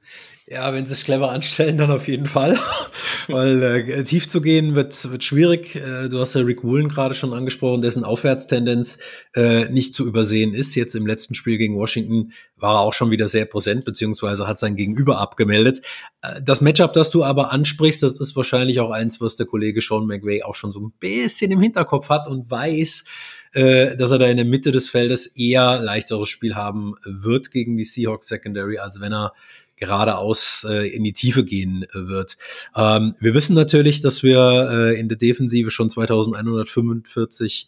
Ja, 0.47 0.71
wenn 0.75 0.85
sie 0.85 0.93
es 0.93 1.03
clever 1.03 1.31
anstellen, 1.31 1.79
dann 1.79 1.89
auf 1.89 2.07
jeden 2.07 2.27
Fall. 2.27 2.59
Weil 3.27 3.63
äh, 3.63 4.03
tief 4.03 4.27
zu 4.27 4.41
gehen 4.41 4.75
wird, 4.75 5.09
wird 5.09 5.23
schwierig. 5.23 5.75
Äh, 5.75 6.07
du 6.07 6.19
hast 6.19 6.35
ja 6.35 6.41
Rick 6.41 6.63
Woolen 6.63 6.87
gerade 6.87 7.15
schon 7.15 7.33
angesprochen, 7.33 7.81
dessen 7.81 8.03
Aufwärtstendenz 8.03 8.99
äh, 9.35 9.65
nicht 9.69 9.95
zu 9.95 10.05
übersehen 10.05 10.53
ist. 10.53 10.75
Jetzt 10.75 10.93
im 10.93 11.07
letzten 11.07 11.33
Spiel 11.33 11.57
gegen 11.57 11.75
Washington 11.75 12.31
war 12.57 12.75
er 12.75 12.81
auch 12.81 12.93
schon 12.93 13.09
wieder 13.09 13.27
sehr 13.27 13.45
präsent, 13.45 13.85
beziehungsweise 13.85 14.47
hat 14.47 14.59
sein 14.59 14.75
Gegenüber 14.75 15.17
abgemeldet. 15.17 15.81
Äh, 16.21 16.39
das 16.43 16.61
Matchup, 16.61 16.93
das 16.93 17.09
du 17.09 17.23
aber 17.23 17.51
ansprichst, 17.51 18.03
das 18.03 18.19
ist 18.19 18.35
wahrscheinlich 18.35 18.79
auch 18.79 18.91
eins, 18.91 19.19
was 19.19 19.37
der 19.37 19.47
Kollege 19.47 19.81
Sean 19.81 20.05
McVay 20.05 20.43
auch 20.43 20.53
schon 20.53 20.71
so 20.71 20.79
ein 20.79 20.93
bisschen 20.99 21.49
im 21.49 21.61
Hinterkopf 21.61 22.09
hat 22.09 22.27
und 22.27 22.51
weiß, 22.51 23.05
äh, 23.53 23.97
dass 23.97 24.11
er 24.11 24.19
da 24.19 24.27
in 24.27 24.37
der 24.37 24.45
Mitte 24.45 24.71
des 24.71 24.89
Feldes 24.89 25.25
eher 25.25 25.79
leichteres 25.79 26.29
Spiel 26.29 26.53
haben 26.53 26.93
wird 27.03 27.49
gegen 27.49 27.77
die 27.77 27.83
Seahawks 27.83 28.27
Secondary, 28.27 28.77
als 28.77 29.01
wenn 29.01 29.11
er 29.11 29.33
geradeaus 29.77 30.65
äh, 30.69 30.87
in 30.87 31.03
die 31.03 31.13
Tiefe 31.13 31.43
gehen 31.43 31.83
äh, 31.83 32.07
wird. 32.07 32.37
Ähm, 32.75 33.15
wir 33.19 33.33
wissen 33.33 33.55
natürlich, 33.55 34.01
dass 34.01 34.23
wir 34.23 34.69
äh, 34.71 34.99
in 34.99 35.09
der 35.09 35.17
Defensive 35.17 35.71
schon 35.71 35.89
2145 35.89 37.67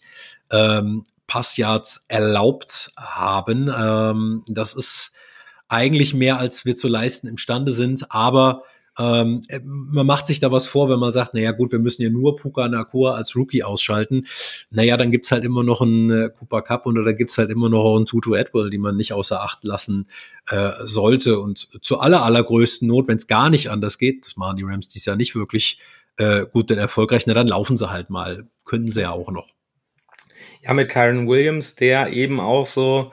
ähm, 0.51 1.03
Passyards 1.27 2.05
erlaubt 2.07 2.91
haben. 2.95 3.69
Ähm, 3.75 4.43
das 4.47 4.73
ist 4.73 5.11
eigentlich 5.67 6.13
mehr, 6.13 6.39
als 6.39 6.65
wir 6.65 6.75
zu 6.75 6.87
leisten 6.87 7.27
imstande 7.27 7.73
sind, 7.73 8.09
aber 8.09 8.63
ähm, 8.99 9.41
äh, 9.47 9.59
man 9.63 10.05
macht 10.05 10.27
sich 10.27 10.39
da 10.39 10.51
was 10.51 10.65
vor, 10.65 10.89
wenn 10.89 10.99
man 10.99 11.11
sagt, 11.11 11.33
naja 11.33 11.51
gut, 11.51 11.71
wir 11.71 11.79
müssen 11.79 12.01
ja 12.01 12.09
nur 12.09 12.35
Puka 12.35 12.67
Nakua 12.67 13.15
als 13.15 13.35
Rookie 13.35 13.63
ausschalten. 13.63 14.25
Naja, 14.71 14.97
dann 14.97 15.11
gibt's 15.11 15.31
halt 15.31 15.43
immer 15.45 15.63
noch 15.63 15.81
einen 15.81 16.09
äh, 16.09 16.29
Cooper 16.29 16.61
Cup 16.61 16.85
und 16.85 16.95
da 17.03 17.11
gibt's 17.11 17.37
halt 17.37 17.51
immer 17.51 17.69
noch 17.69 17.95
einen 17.95 18.05
Tutu 18.05 18.33
Atwell, 18.35 18.69
die 18.69 18.77
man 18.77 18.95
nicht 18.95 19.13
außer 19.13 19.41
Acht 19.41 19.63
lassen 19.63 20.07
äh, 20.49 20.71
sollte. 20.83 21.39
Und 21.39 21.69
zu 21.83 21.99
aller, 21.99 22.23
allergrößten 22.23 22.87
Not, 22.87 23.07
wenn 23.07 23.17
es 23.17 23.27
gar 23.27 23.49
nicht 23.49 23.69
anders 23.69 23.97
geht, 23.97 24.25
das 24.25 24.35
machen 24.35 24.57
die 24.57 24.63
Rams 24.63 24.87
dies 24.87 25.05
Jahr 25.05 25.15
nicht 25.15 25.35
wirklich 25.35 25.79
äh, 26.17 26.45
gut 26.51 26.71
und 26.71 26.77
erfolgreich, 26.77 27.27
na 27.27 27.33
dann 27.33 27.47
laufen 27.47 27.77
sie 27.77 27.89
halt 27.89 28.09
mal. 28.09 28.47
Können 28.65 28.87
sie 28.87 29.01
ja 29.01 29.11
auch 29.11 29.31
noch. 29.31 29.47
Ja, 30.63 30.73
mit 30.73 30.89
Kyron 30.89 31.27
Williams, 31.27 31.75
der 31.75 32.11
eben 32.11 32.39
auch 32.39 32.65
so 32.65 33.11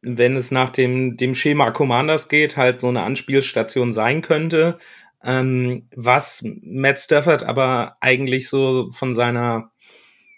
wenn 0.00 0.36
es 0.36 0.50
nach 0.50 0.70
dem, 0.70 1.16
dem 1.16 1.34
Schema 1.34 1.70
Commanders 1.70 2.28
geht, 2.28 2.56
halt 2.56 2.80
so 2.80 2.88
eine 2.88 3.02
Anspielstation 3.02 3.92
sein 3.92 4.22
könnte. 4.22 4.78
Ähm, 5.22 5.88
was 5.94 6.44
Matt 6.62 7.00
Stafford 7.00 7.42
aber 7.42 7.96
eigentlich 8.00 8.48
so 8.48 8.90
von 8.92 9.14
seiner, 9.14 9.72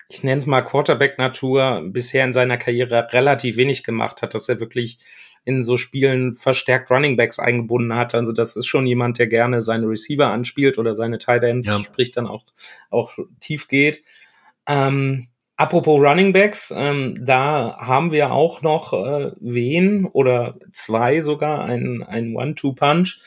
ich 0.09 0.25
nenne 0.25 0.39
es 0.39 0.47
mal 0.47 0.63
Quarterback-Natur, 0.63 1.83
bisher 1.87 2.25
in 2.25 2.33
seiner 2.33 2.57
Karriere 2.57 3.09
relativ 3.13 3.57
wenig 3.57 3.85
gemacht 3.85 4.23
hat, 4.23 4.35
dass 4.35 4.49
er 4.49 4.61
wirklich 4.61 4.99
in 5.45 5.63
so 5.63 5.77
Spielen 5.77 6.35
verstärkt 6.35 6.91
Running 6.91 7.17
Backs 7.17 7.39
eingebunden 7.39 7.95
hat. 7.95 8.15
Also 8.15 8.33
das 8.33 8.57
ist 8.57 8.67
schon 8.67 8.87
jemand, 8.87 9.19
der 9.19 9.27
gerne 9.27 9.63
seine 9.63 9.89
Receiver 9.89 10.31
anspielt 10.31 10.79
oder 10.79 10.95
seine 10.95 11.19
Tight 11.19 11.43
Ends, 11.45 11.67
ja. 11.67 11.79
sprich 11.79 12.13
dann 12.13 12.27
auch, 12.27 12.45
auch 12.91 13.19
tief 13.41 13.69
geht. 13.69 14.03
Ähm, 14.67 15.29
apropos 15.57 16.01
Running 16.01 16.33
Backs, 16.33 16.73
ähm, 16.77 17.19
da 17.21 17.77
haben 17.79 18.13
wir 18.13 18.33
auch 18.33 18.63
noch 18.63 18.93
äh, 18.93 19.33
wen 19.41 20.07
oder 20.07 20.57
zwei 20.73 21.21
sogar, 21.21 21.65
ein, 21.65 22.03
ein 22.03 22.35
One-Two-Punch 22.37 23.21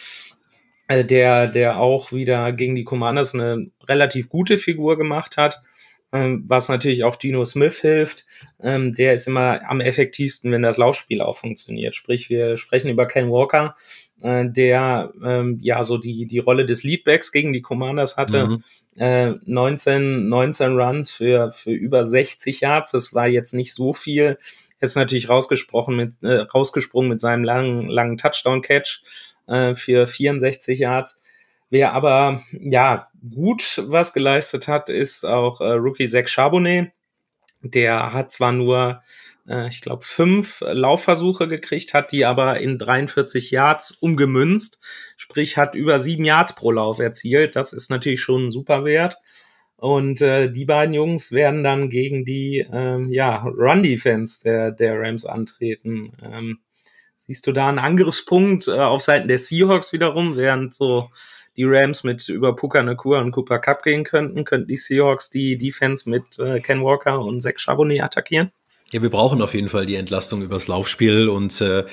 der, 0.90 1.48
der 1.48 1.80
auch 1.80 2.12
wieder 2.12 2.52
gegen 2.52 2.76
die 2.76 2.84
Commanders 2.84 3.34
eine 3.34 3.72
relativ 3.88 4.30
gute 4.30 4.58
Figur 4.58 4.98
gemacht 4.98 5.38
hat, 5.38 5.62
ähm, 6.14 6.44
was 6.48 6.70
natürlich 6.70 7.04
auch 7.04 7.18
Gino 7.20 7.44
Smith 7.44 7.80
hilft. 7.80 8.26
Ähm, 8.62 8.94
der 8.94 9.14
ist 9.14 9.28
immer 9.28 9.62
am 9.68 9.82
effektivsten, 9.82 10.52
wenn 10.52 10.62
das 10.62 10.78
Laufspiel 10.78 11.22
auch 11.22 11.38
funktioniert. 11.38 11.96
Sprich, 11.96 12.30
wir 12.30 12.56
sprechen 12.58 12.90
über 12.90 13.08
Ken 13.08 13.32
Walker, 13.32 13.76
äh, 14.22 14.46
der 14.48 15.12
ähm, 15.26 15.58
ja 15.62 15.84
so 15.84 15.98
die, 15.98 16.28
die 16.28 16.40
Rolle 16.40 16.66
des 16.66 16.84
Leadbacks 16.84 17.32
gegen 17.32 17.52
die 17.52 17.62
Commanders 17.62 18.16
hatte. 18.16 18.48
Mhm. 18.48 18.64
Äh, 18.96 19.34
19, 19.46 20.30
19 20.30 20.80
Runs 20.80 21.12
für, 21.12 21.50
für 21.50 21.72
über 21.72 22.06
60 22.06 22.62
Yards, 22.62 22.92
das 22.92 23.16
war 23.16 23.28
jetzt 23.28 23.54
nicht 23.54 23.74
so 23.74 23.92
viel. 23.92 24.38
Er 24.80 24.86
ist 24.86 24.96
natürlich 24.96 25.30
rausgesprochen 25.30 25.96
mit, 25.96 26.22
äh, 26.22 26.42
rausgesprungen 26.42 27.10
mit 27.10 27.22
seinem 27.22 27.44
langen, 27.44 27.90
langen 27.90 28.18
Touchdown-Catch 28.18 29.02
äh, 29.48 29.76
für 29.76 30.08
64 30.08 30.80
Yards. 30.80 31.22
Wer 31.70 31.94
aber 31.94 32.42
ja 32.52 33.08
gut 33.34 33.82
was 33.88 34.14
geleistet 34.14 34.68
hat, 34.68 34.90
ist 34.90 35.26
auch 35.26 35.62
äh, 35.62 35.72
Rookie 35.72 36.08
Zach 36.08 36.28
Charbonnet. 36.28 36.92
Der 37.62 38.14
hat 38.14 38.32
zwar 38.32 38.52
nur 38.52 39.02
äh, 39.48 39.68
ich 39.70 39.82
glaube, 39.82 40.04
fünf 40.04 40.62
Laufversuche 40.62 41.48
gekriegt, 41.48 41.94
hat 41.94 42.12
die 42.12 42.26
aber 42.26 42.60
in 42.60 42.78
43 42.78 43.52
Yards 43.52 43.92
umgemünzt, 43.92 44.80
sprich 45.18 45.58
hat 45.58 45.76
über 45.76 46.00
sieben 46.00 46.26
Yards 46.26 46.56
pro 46.56 46.72
Lauf 46.72 47.00
erzielt. 47.00 47.56
Das 47.56 47.74
ist 47.74 47.90
natürlich 47.90 48.22
schon 48.22 48.48
ein 48.48 48.52
super 48.52 48.86
Wert. 48.86 49.18
Und 49.78 50.22
äh, 50.22 50.50
die 50.50 50.66
beiden 50.66 50.94
Jungs 50.94 51.34
werden 51.34 51.64
dann 51.64 51.90
gegen 51.90 52.24
die 52.24 52.66
ähm, 52.72 53.10
ja, 53.12 53.44
Run-Defense 53.44 54.42
der, 54.44 54.72
der 54.72 54.98
Rams 54.98 55.26
antreten. 55.26 56.14
Ähm, 56.24 56.60
siehst 57.26 57.48
du 57.48 57.52
da 57.52 57.70
einen 57.70 57.80
Angriffspunkt 57.80 58.68
äh, 58.68 58.72
auf 58.72 59.02
Seiten 59.02 59.28
der 59.28 59.40
Seahawks 59.40 59.94
wiederum, 59.94 60.36
während 60.36 60.74
so 60.74 61.10
die 61.56 61.64
Rams 61.66 62.04
mit 62.04 62.28
über 62.30 62.56
Puka 62.56 62.82
Nakua 62.82 63.20
und 63.20 63.32
Cooper 63.32 63.60
Cup 63.60 63.84
gehen 63.84 64.04
könnten, 64.04 64.44
könnten 64.44 64.68
die 64.68 64.78
Seahawks 64.78 65.30
die 65.30 65.58
Defense 65.58 66.10
mit 66.10 66.40
äh, 66.40 66.60
Ken 66.60 66.84
Walker 66.84 67.20
und 67.20 67.42
Zach 67.42 67.58
Charbonnet 67.58 68.02
attackieren? 68.02 68.52
Ja, 68.92 69.02
wir 69.02 69.10
brauchen 69.10 69.42
auf 69.42 69.56
jeden 69.56 69.70
Fall 69.70 69.88
die 69.88 69.96
Entlastung 69.96 70.44
übers 70.44 70.68
Laufspiel 70.68 71.28
und 71.28 71.60
äh, 71.62 71.84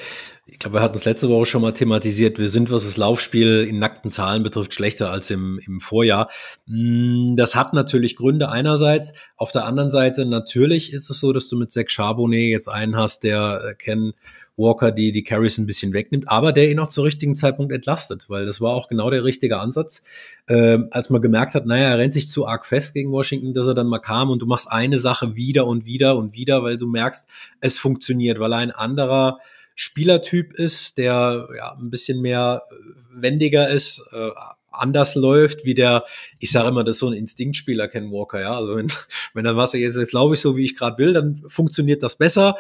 ich 0.45 0.59
glaube, 0.59 0.77
wir 0.77 0.83
hatten 0.83 0.99
es 0.99 1.05
letzte 1.05 1.31
Woche 1.31 1.47
schon 1.47 1.63
mal 1.63 1.73
thematisiert. 1.73 2.39
Wir 2.39 2.49
sind, 2.49 2.71
was 2.71 2.85
das 2.85 2.97
Laufspiel 2.97 3.67
in 3.69 3.79
nackten 3.79 4.11
Zahlen 4.11 4.43
betrifft, 4.43 4.75
schlechter 4.75 5.11
als 5.11 5.31
im, 5.31 5.61
im 5.65 5.81
Vorjahr. 5.81 6.29
Mm, 6.67 7.37
das 7.37 7.55
hat 7.55 7.73
natürlich 7.73 8.17
Gründe 8.17 8.51
einerseits. 8.51 9.15
Auf 9.37 9.53
der 9.53 9.65
anderen 9.65 9.91
Seite 9.91 10.27
natürlich 10.27 10.93
ist 10.93 11.09
es 11.09 11.21
so, 11.21 11.33
dass 11.33 11.49
du 11.49 11.57
mit 11.57 11.73
Zach 11.73 11.89
Charbonnet 11.89 12.51
jetzt 12.51 12.69
einen 12.69 12.97
hast, 12.97 13.23
der 13.23 13.63
äh, 13.65 13.75
Ken 13.77 14.13
Walker 14.61 14.93
die, 14.93 15.11
die 15.11 15.25
Carries 15.25 15.59
ein 15.59 15.67
bisschen 15.67 15.93
wegnimmt, 15.93 16.29
aber 16.29 16.53
der 16.53 16.71
ihn 16.71 16.79
auch 16.79 16.91
zum 16.91 17.05
richtigen 17.05 17.35
Zeitpunkt 17.35 17.73
entlastet, 17.73 18.27
weil 18.29 18.47
das 18.47 18.61
war 18.61 18.75
auch 18.75 18.89
genau 18.89 19.11
der 19.11 19.25
richtige 19.25 19.59
Ansatz. 19.59 20.03
Ähm, 20.49 20.89
als 20.91 21.11
man 21.11 21.23
gemerkt 21.23 21.55
hat, 21.55 21.67
naja, 21.67 21.89
er 21.89 21.99
rennt 21.99 22.13
sich 22.13 22.29
zu 22.29 22.47
arg 22.47 22.67
fest 22.67 22.95
gegen 22.95 23.11
Washington, 23.11 23.55
dass 23.55 23.67
er 23.67 23.75
dann 23.75 23.87
mal 23.87 23.99
kam 23.99 24.31
und 24.31 24.41
du 24.43 24.47
machst 24.47 24.71
eine 24.71 24.99
Sache 24.99 25.35
wieder 25.35 25.67
und 25.67 25.87
wieder 25.87 26.17
und 26.17 26.35
wieder, 26.35 26.63
weil 26.63 26.77
du 26.77 26.87
merkst, 26.87 27.27
es 27.61 27.79
funktioniert, 27.79 28.39
weil 28.39 28.53
er 28.53 28.59
ein 28.59 28.71
anderer 28.71 29.39
Spielertyp 29.75 30.53
ist, 30.53 30.99
der 30.99 31.49
ja 31.57 31.73
ein 31.73 31.91
bisschen 31.91 32.21
mehr 32.21 32.65
wendiger 33.13 33.71
ist, 33.71 34.05
äh, 34.13 34.31
anders 34.81 35.15
läuft, 35.15 35.65
wie 35.65 35.75
der, 35.75 36.05
ich 36.39 36.51
sage 36.51 36.69
immer, 36.69 36.85
das 36.85 36.97
ist 36.97 37.01
so 37.01 37.09
ein 37.09 37.15
Instinktspieler, 37.15 37.89
Ken 37.89 38.11
Walker, 38.11 38.41
ja. 38.41 38.57
Also 38.57 38.77
wenn, 38.77 38.91
wenn 39.35 39.45
dann 39.45 39.57
was 39.57 39.73
jetzt, 39.73 39.97
jetzt 39.97 40.13
laufe 40.13 40.35
ich 40.35 40.41
so, 40.41 40.57
wie 40.57 40.65
ich 40.65 40.77
gerade 40.77 40.99
will, 40.99 41.13
dann 41.13 41.43
funktioniert 41.47 42.03
das 42.03 42.17
besser. 42.17 42.57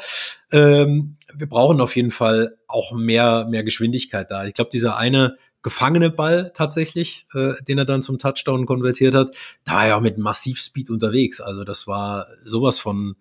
Ähm, 0.52 1.16
wir 1.35 1.48
brauchen 1.48 1.80
auf 1.80 1.96
jeden 1.96 2.11
Fall 2.11 2.56
auch 2.66 2.92
mehr, 2.92 3.46
mehr 3.48 3.64
Geschwindigkeit 3.64 4.30
da. 4.30 4.44
Ich 4.46 4.54
glaube, 4.54 4.70
dieser 4.70 4.96
eine 4.96 5.37
gefangene 5.62 6.11
Ball 6.11 6.52
tatsächlich, 6.54 7.26
äh, 7.35 7.52
den 7.68 7.78
er 7.78 7.85
dann 7.85 8.02
zum 8.02 8.18
Touchdown 8.18 8.66
konvertiert 8.66 9.14
hat, 9.14 9.35
da 9.64 9.72
war 9.72 9.83
er 9.83 9.88
ja 9.88 10.00
mit 10.00 10.18
massiv 10.18 10.61
Speed 10.61 10.90
unterwegs. 10.90 11.40
Also 11.40 11.64
das 11.64 11.87
war 11.87 12.26
sowas 12.44 12.78
von 12.78 13.16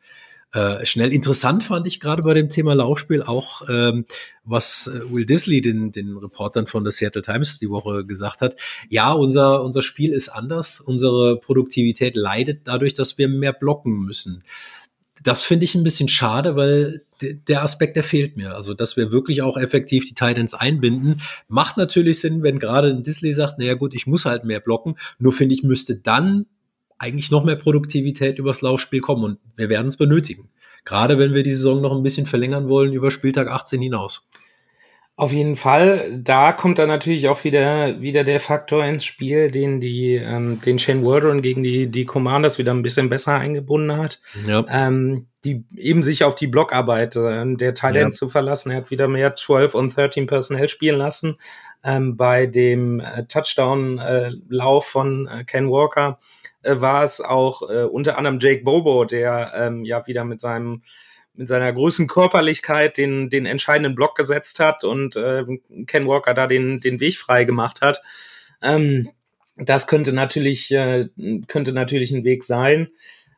äh, 0.54 0.86
schnell. 0.86 1.14
Interessant 1.14 1.64
fand 1.64 1.86
ich 1.86 2.00
gerade 2.00 2.24
bei 2.24 2.34
dem 2.34 2.50
Thema 2.50 2.74
Laufspiel 2.74 3.22
auch, 3.22 3.62
ähm, 3.70 4.06
was 4.44 4.88
äh, 4.88 5.12
Will 5.12 5.26
Disley 5.26 5.62
den, 5.62 5.92
den 5.92 6.18
Reportern 6.18 6.66
von 6.66 6.84
der 6.84 6.92
Seattle 6.92 7.22
Times 7.22 7.60
die 7.60 7.70
Woche 7.70 8.06
gesagt 8.06 8.42
hat. 8.42 8.56
Ja, 8.90 9.12
unser, 9.12 9.64
unser 9.64 9.82
Spiel 9.82 10.12
ist 10.12 10.30
anders. 10.30 10.80
Unsere 10.80 11.40
Produktivität 11.40 12.16
leidet 12.16 12.62
dadurch, 12.68 12.96
dass 12.96 13.18
wir 13.18 13.28
mehr 13.28 13.54
blocken 13.54 14.00
müssen. 14.00 14.44
Das 15.22 15.44
finde 15.44 15.66
ich 15.66 15.76
ein 15.76 15.84
bisschen 15.84 16.08
schade, 16.08 16.56
weil 16.56 17.06
der 17.22 17.62
Aspekt, 17.62 17.96
der 17.96 18.04
fehlt 18.04 18.38
mir. 18.38 18.56
Also, 18.56 18.74
dass 18.74 18.98
wir 18.98 19.12
wirklich 19.12 19.42
auch 19.42 19.58
effektiv 19.58 20.08
die 20.08 20.16
Titans 20.16 20.54
einbinden, 20.54 21.22
macht 21.48 21.78
natürlich 21.78 22.22
Sinn, 22.22 22.42
wenn 22.42 22.58
gerade 22.58 22.88
ein 22.88 23.04
Disley 23.04 23.34
sagt, 23.34 23.60
naja 23.60 23.74
gut, 23.74 23.94
ich 23.94 24.08
muss 24.08 24.26
halt 24.26 24.46
mehr 24.46 24.62
blocken. 24.62 24.96
Nur 25.20 25.34
finde 25.34 25.54
ich, 25.56 25.64
müsste 25.64 25.98
dann 25.98 26.46
eigentlich 27.00 27.32
noch 27.32 27.44
mehr 27.44 27.56
Produktivität 27.56 28.38
übers 28.38 28.62
Laufspiel 28.62 29.00
kommen 29.00 29.24
und 29.24 29.40
wir 29.56 29.70
werden 29.70 29.88
es 29.88 29.98
benötigen. 29.98 30.50
Gerade 30.86 31.18
wenn 31.18 31.34
wir 31.34 31.44
die 31.44 31.54
Saison 31.54 31.82
noch 31.82 31.96
ein 31.96 32.04
bisschen 32.04 32.26
verlängern 32.26 32.70
wollen 32.70 32.94
über 32.94 33.12
Spieltag 33.12 33.48
18 33.48 33.82
hinaus. 33.82 34.30
Auf 35.20 35.34
jeden 35.34 35.58
Fall, 35.58 36.18
da 36.24 36.54
kommt 36.54 36.80
dann 36.80 36.88
natürlich 36.88 37.28
auch 37.28 37.44
wieder, 37.44 38.00
wieder 38.00 38.24
der 38.24 38.40
Faktor 38.40 38.86
ins 38.86 39.04
Spiel, 39.04 39.52
den 39.52 39.82
die, 39.82 40.16
ähm, 40.16 40.62
den 40.62 40.80
Shane 40.80 41.04
Waldron 41.04 41.42
gegen 41.42 41.62
die, 41.62 41.88
die 41.88 42.06
Commanders 42.06 42.58
wieder 42.58 42.72
ein 42.72 42.84
bisschen 42.84 43.10
besser 43.10 43.34
eingebunden 43.34 43.98
hat. 43.98 44.22
Ja. 44.48 44.64
Ähm, 44.70 45.28
die 45.44 45.66
eben 45.76 46.04
sich 46.04 46.24
auf 46.24 46.36
die 46.36 46.48
Blockarbeit 46.48 47.18
äh, 47.18 47.44
der 47.56 47.74
Talents 47.74 48.16
ja. 48.16 48.20
zu 48.20 48.30
verlassen. 48.30 48.72
Er 48.72 48.78
hat 48.78 48.92
wieder 48.92 49.10
mehr 49.10 49.36
12 49.36 49.76
und 49.76 49.94
13 49.94 50.26
Personell 50.26 50.70
spielen 50.70 50.98
lassen. 50.98 51.36
Ähm, 51.84 52.16
bei 52.16 52.46
dem 52.46 53.02
äh, 53.02 53.26
Touchdown-Lauf 53.26 54.86
äh, 54.86 54.90
von 54.90 55.28
äh, 55.28 55.44
Ken 55.44 55.70
Walker 55.70 56.18
äh, 56.64 56.80
war 56.80 57.04
es 57.04 57.22
auch 57.22 57.62
äh, 57.70 57.84
unter 57.84 58.18
anderem 58.18 58.40
Jake 58.40 58.64
Bobo, 58.64 59.06
der 59.06 59.54
ähm, 59.56 59.84
ja 59.86 60.06
wieder 60.08 60.24
mit 60.24 60.40
seinem 60.40 60.82
mit 61.34 61.48
seiner 61.48 61.72
großen 61.72 62.08
Körperlichkeit 62.08 62.98
den, 62.98 63.30
den 63.30 63.46
entscheidenden 63.46 63.96
Block 63.96 64.16
gesetzt 64.16 64.60
hat 64.60 64.84
und 64.84 65.16
äh, 65.16 65.46
Ken 65.88 66.06
Walker 66.06 66.34
da 66.34 66.48
den, 66.48 66.80
den 66.82 67.00
Weg 67.00 67.16
frei 67.16 67.46
gemacht 67.46 67.82
hat. 67.82 68.02
Ähm, 68.62 69.10
das 69.56 69.88
könnte 69.88 70.12
natürlich, 70.12 70.70
äh, 70.72 71.08
könnte 71.48 71.72
natürlich 71.72 72.12
ein 72.12 72.26
Weg 72.26 72.44
sein. 72.44 72.90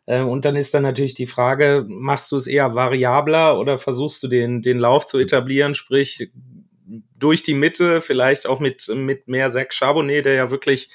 Äh, 0.08 0.22
und 0.22 0.46
dann 0.46 0.56
ist 0.56 0.74
dann 0.74 0.82
natürlich 0.82 1.14
die 1.14 1.28
Frage, 1.28 1.86
machst 1.88 2.32
du 2.32 2.38
es 2.38 2.48
eher 2.48 2.74
variabler 2.74 3.60
oder 3.60 3.78
versuchst 3.78 4.24
du 4.24 4.28
den, 4.28 4.64
den 4.64 4.80
Lauf 4.80 5.06
zu 5.06 5.20
etablieren, 5.20 5.76
sprich 5.76 6.32
durch 7.16 7.44
die 7.44 7.54
Mitte, 7.54 8.02
vielleicht 8.02 8.48
auch 8.48 8.60
mit, 8.60 8.88
mit 8.94 9.28
mehr 9.28 9.50
Zach 9.50 9.72
Charbonnet, 9.72 10.26
der 10.26 10.34
ja 10.34 10.52
wirklich 10.52 10.90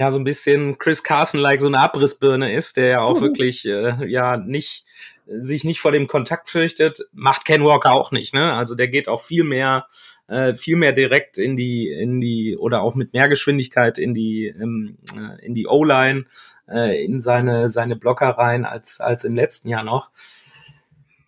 ja 0.00 0.10
so 0.10 0.18
ein 0.18 0.24
bisschen 0.24 0.78
Chris 0.78 1.02
Carson-like 1.02 1.60
so 1.60 1.66
eine 1.66 1.78
Abrissbirne 1.78 2.54
ist, 2.54 2.78
der 2.78 2.86
ja 2.86 3.00
auch 3.02 3.18
uh. 3.18 3.20
wirklich 3.20 3.66
äh, 3.66 4.06
ja 4.06 4.38
nicht 4.38 4.86
sich 5.26 5.62
nicht 5.62 5.80
vor 5.80 5.92
dem 5.92 6.08
Kontakt 6.08 6.48
fürchtet, 6.48 7.06
macht 7.12 7.44
Ken 7.44 7.62
Walker 7.62 7.92
auch 7.92 8.10
nicht, 8.10 8.34
ne? 8.34 8.54
Also 8.54 8.74
der 8.74 8.88
geht 8.88 9.08
auch 9.08 9.20
viel 9.20 9.44
mehr, 9.44 9.86
äh, 10.26 10.54
viel 10.54 10.76
mehr 10.76 10.92
direkt 10.92 11.38
in 11.38 11.54
die, 11.54 11.88
in 11.88 12.20
die, 12.20 12.56
oder 12.56 12.82
auch 12.82 12.96
mit 12.96 13.12
mehr 13.12 13.28
Geschwindigkeit 13.28 13.98
in 13.98 14.12
die, 14.12 14.46
ähm, 14.46 14.96
äh, 15.14 15.44
in 15.44 15.54
die 15.54 15.68
O-Line, 15.68 16.24
äh, 16.68 17.04
in 17.04 17.20
seine, 17.20 17.68
seine 17.68 17.94
Blocker 17.94 18.30
rein 18.30 18.64
als, 18.64 19.00
als 19.00 19.22
im 19.22 19.36
letzten 19.36 19.68
Jahr 19.68 19.84
noch. 19.84 20.10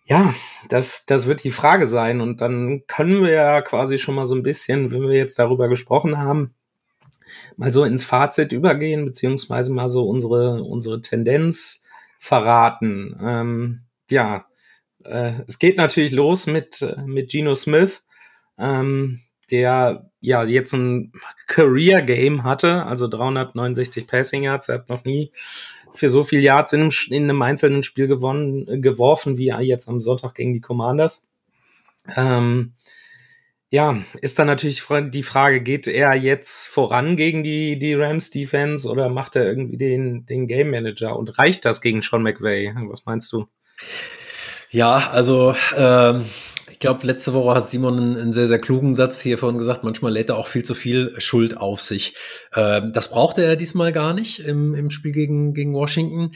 Ja, 0.05 0.33
das, 0.67 1.05
das 1.05 1.27
wird 1.27 1.45
die 1.45 1.51
Frage 1.51 1.85
sein. 1.85 2.19
Und 2.19 2.41
dann 2.41 2.83
können 2.87 3.23
wir 3.23 3.31
ja 3.31 3.61
quasi 3.61 3.99
schon 3.99 4.15
mal 4.15 4.25
so 4.25 4.35
ein 4.35 4.43
bisschen, 4.43 4.91
wenn 4.91 5.03
wir 5.03 5.15
jetzt 5.15 5.39
darüber 5.39 5.69
gesprochen 5.69 6.17
haben, 6.17 6.53
mal 7.57 7.71
so 7.71 7.83
ins 7.83 8.03
Fazit 8.03 8.51
übergehen, 8.51 9.05
beziehungsweise 9.05 9.71
mal 9.71 9.89
so 9.89 10.03
unsere, 10.03 10.63
unsere 10.63 11.01
Tendenz 11.01 11.83
verraten. 12.19 13.15
Ähm, 13.21 13.81
ja, 14.09 14.45
äh, 15.03 15.33
es 15.47 15.59
geht 15.59 15.77
natürlich 15.77 16.11
los 16.11 16.47
mit, 16.47 16.81
äh, 16.81 17.01
mit 17.05 17.31
Geno 17.31 17.55
Smith, 17.55 18.03
ähm, 18.57 19.19
der 19.51 20.09
ja 20.19 20.43
jetzt 20.43 20.73
ein 20.73 21.11
Career 21.47 22.01
Game 22.01 22.43
hatte, 22.43 22.83
also 22.83 23.07
369 23.07 24.07
Passing 24.07 24.43
Yards. 24.43 24.69
Er 24.69 24.75
hat 24.75 24.89
noch 24.89 25.03
nie 25.03 25.31
für 25.93 26.09
so 26.09 26.23
viel 26.23 26.41
Yards 26.41 26.73
in 26.73 26.81
einem, 26.81 26.91
in 27.09 27.23
einem 27.23 27.41
einzelnen 27.41 27.83
Spiel 27.83 28.07
gewonnen, 28.07 28.81
geworfen, 28.81 29.37
wie 29.37 29.49
er 29.49 29.61
jetzt 29.61 29.87
am 29.87 29.99
Sonntag 29.99 30.35
gegen 30.35 30.53
die 30.53 30.61
Commanders. 30.61 31.27
Ähm, 32.15 32.73
ja, 33.73 33.97
ist 34.21 34.37
dann 34.37 34.45
natürlich 34.45 34.83
die 35.09 35.23
Frage, 35.23 35.59
geht 35.59 35.87
er 35.87 36.13
jetzt 36.13 36.67
voran 36.67 37.15
gegen 37.17 37.41
die, 37.41 37.79
die 37.79 37.95
Rams 37.95 38.29
Defense 38.29 38.87
oder 38.87 39.09
macht 39.09 39.35
er 39.35 39.47
irgendwie 39.47 39.77
den, 39.77 40.27
den 40.27 40.47
Game 40.47 40.69
Manager 40.69 41.17
und 41.17 41.39
reicht 41.39 41.65
das 41.65 41.81
gegen 41.81 42.03
Sean 42.03 42.21
McVay? 42.21 42.71
Was 42.89 43.07
meinst 43.07 43.33
du? 43.33 43.47
Ja, 44.69 45.09
also 45.09 45.55
ähm, 45.75 46.25
ich 46.69 46.77
glaube, 46.77 47.07
letzte 47.07 47.33
Woche 47.33 47.55
hat 47.55 47.67
Simon 47.67 47.97
einen, 47.97 48.15
einen, 48.15 48.33
sehr, 48.33 48.45
sehr 48.45 48.59
klugen 48.59 48.93
Satz 48.93 49.19
hier 49.19 49.39
vorhin 49.39 49.57
gesagt, 49.57 49.83
manchmal 49.83 50.13
lädt 50.13 50.29
er 50.29 50.37
auch 50.37 50.47
viel 50.47 50.63
zu 50.63 50.75
viel 50.75 51.19
Schuld 51.19 51.57
auf 51.57 51.81
sich. 51.81 52.15
Ähm, 52.55 52.91
das 52.93 53.09
brauchte 53.09 53.43
er 53.43 53.55
diesmal 53.55 53.91
gar 53.91 54.13
nicht 54.13 54.41
im, 54.41 54.75
im 54.75 54.91
Spiel 54.91 55.13
gegen, 55.13 55.55
gegen 55.55 55.73
Washington. 55.73 56.33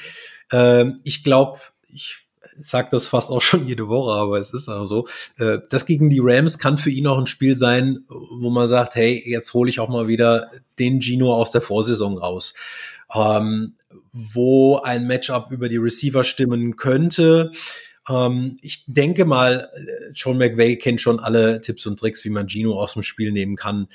Ähm, 0.51 0.99
ich 1.03 1.23
glaube, 1.23 1.59
ich 1.87 2.26
sage 2.59 2.89
das 2.91 3.07
fast 3.07 3.29
auch 3.29 3.41
schon 3.41 3.67
jede 3.67 3.87
Woche, 3.87 4.19
aber 4.19 4.39
es 4.39 4.53
ist 4.53 4.69
auch 4.69 4.85
so. 4.85 5.07
Äh, 5.37 5.59
das 5.69 5.85
gegen 5.85 6.09
die 6.09 6.21
Rams 6.21 6.57
kann 6.57 6.77
für 6.77 6.89
ihn 6.89 7.07
auch 7.07 7.17
ein 7.17 7.27
Spiel 7.27 7.55
sein, 7.55 8.05
wo 8.07 8.49
man 8.49 8.67
sagt, 8.67 8.95
hey, 8.95 9.23
jetzt 9.25 9.53
hole 9.53 9.69
ich 9.69 9.79
auch 9.79 9.89
mal 9.89 10.07
wieder 10.07 10.51
den 10.79 11.01
Gino 11.01 11.33
aus 11.33 11.51
der 11.51 11.61
Vorsaison 11.61 12.17
raus. 12.17 12.53
Ähm, 13.13 13.75
wo 14.11 14.77
ein 14.77 15.07
Matchup 15.07 15.51
über 15.51 15.69
die 15.69 15.77
Receiver 15.77 16.23
stimmen 16.23 16.75
könnte. 16.75 17.51
Ähm, 18.09 18.57
ich 18.61 18.83
denke 18.87 19.25
mal, 19.25 19.69
äh, 19.75 20.13
Sean 20.13 20.37
McVay 20.37 20.77
kennt 20.77 21.01
schon 21.01 21.19
alle 21.19 21.61
Tipps 21.61 21.85
und 21.85 21.99
Tricks, 21.99 22.23
wie 22.25 22.29
man 22.29 22.49
Gino 22.49 22.79
aus 22.79 22.93
dem 22.93 23.03
Spiel 23.03 23.31
nehmen 23.31 23.55
kann. 23.55 23.87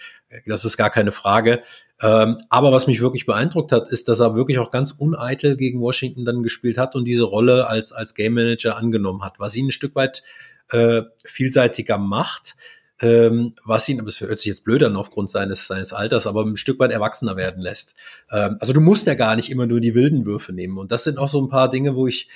Das 0.47 0.65
ist 0.65 0.77
gar 0.77 0.91
keine 0.91 1.13
Frage. 1.13 1.63
Ähm, 2.03 2.39
aber 2.49 2.73
was 2.73 2.87
mich 2.87 3.01
wirklich 3.01 3.27
beeindruckt 3.27 3.73
hat, 3.73 3.89
ist, 3.89 4.09
dass 4.09 4.21
er 4.21 4.35
wirklich 4.35 4.59
auch 4.59 4.71
ganz 4.71 4.91
uneitel 4.93 5.57
gegen 5.57 5.81
Washington 5.81 6.25
dann 6.25 6.43
gespielt 6.43 6.77
hat 6.79 6.95
und 6.95 7.05
diese 7.05 7.25
Rolle 7.25 7.69
als, 7.69 7.93
als 7.93 8.15
Game 8.15 8.35
Manager 8.35 8.77
angenommen 8.77 9.23
hat, 9.25 9.39
was 9.39 9.57
ihn 9.57 9.69
ein 9.69 9.71
Stück 9.71 9.95
weit 9.95 10.23
äh, 10.71 11.03
vielseitiger 11.25 11.99
macht 11.99 12.57
ähm, 13.03 13.55
was 13.65 13.89
ihn, 13.89 13.99
aber 13.99 14.09
es 14.09 14.21
hört 14.21 14.39
sich 14.39 14.47
jetzt 14.47 14.65
blöd 14.65 14.83
an 14.85 14.95
aufgrund 14.95 15.29
seines, 15.29 15.67
seines 15.67 15.93
Alters, 15.93 16.29
aber 16.29 16.45
ein 16.45 16.57
Stück 16.57 16.79
weit 16.79 16.93
erwachsener 16.93 17.37
werden 17.37 17.61
lässt. 17.61 17.97
Ähm, 18.31 18.57
also 18.61 18.73
du 18.73 18.81
musst 18.81 19.09
ja 19.09 19.15
gar 19.15 19.35
nicht 19.35 19.51
immer 19.51 19.67
nur 19.67 19.81
die 19.81 19.97
wilden 19.97 20.25
Würfe 20.25 20.53
nehmen. 20.53 20.79
Und 20.79 20.93
das 20.93 21.03
sind 21.03 21.19
auch 21.19 21.29
so 21.29 21.43
ein 21.43 21.49
paar 21.49 21.69
Dinge, 21.69 21.97
wo 21.97 22.07
ich 22.07 22.29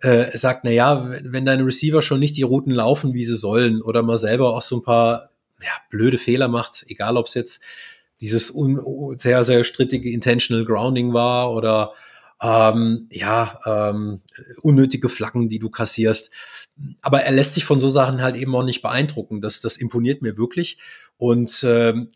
äh, 0.00 0.36
sage, 0.36 0.60
na 0.64 1.08
wenn 1.22 1.46
deine 1.46 1.64
Receiver 1.64 2.02
schon 2.02 2.20
nicht 2.20 2.36
die 2.36 2.42
Routen 2.42 2.72
laufen, 2.72 3.14
wie 3.14 3.24
sie 3.24 3.36
sollen, 3.36 3.80
oder 3.80 4.02
mal 4.02 4.18
selber 4.18 4.54
auch 4.54 4.60
so 4.60 4.76
ein 4.76 4.82
paar 4.82 5.30
ja, 5.62 5.72
blöde 5.88 6.18
Fehler 6.18 6.48
macht, 6.48 6.84
egal 6.88 7.16
ob 7.16 7.26
es 7.26 7.34
jetzt 7.34 7.62
dieses 8.22 8.54
sehr, 9.16 9.44
sehr 9.44 9.64
strittige 9.64 10.10
Intentional 10.10 10.64
Grounding 10.64 11.12
war 11.12 11.52
oder 11.52 11.92
ähm, 12.40 13.08
ja, 13.10 13.60
ähm, 13.66 14.22
unnötige 14.62 15.10
Flaggen, 15.10 15.50
die 15.50 15.58
du 15.58 15.68
kassierst 15.68 16.30
aber 17.00 17.22
er 17.22 17.32
lässt 17.32 17.54
sich 17.54 17.64
von 17.64 17.80
so 17.80 17.90
Sachen 17.90 18.22
halt 18.22 18.36
eben 18.36 18.54
auch 18.54 18.64
nicht 18.64 18.82
beeindrucken. 18.82 19.40
Das, 19.40 19.60
das 19.60 19.76
imponiert 19.76 20.22
mir 20.22 20.36
wirklich. 20.36 20.78
Und 21.16 21.64
ähm, 21.68 22.08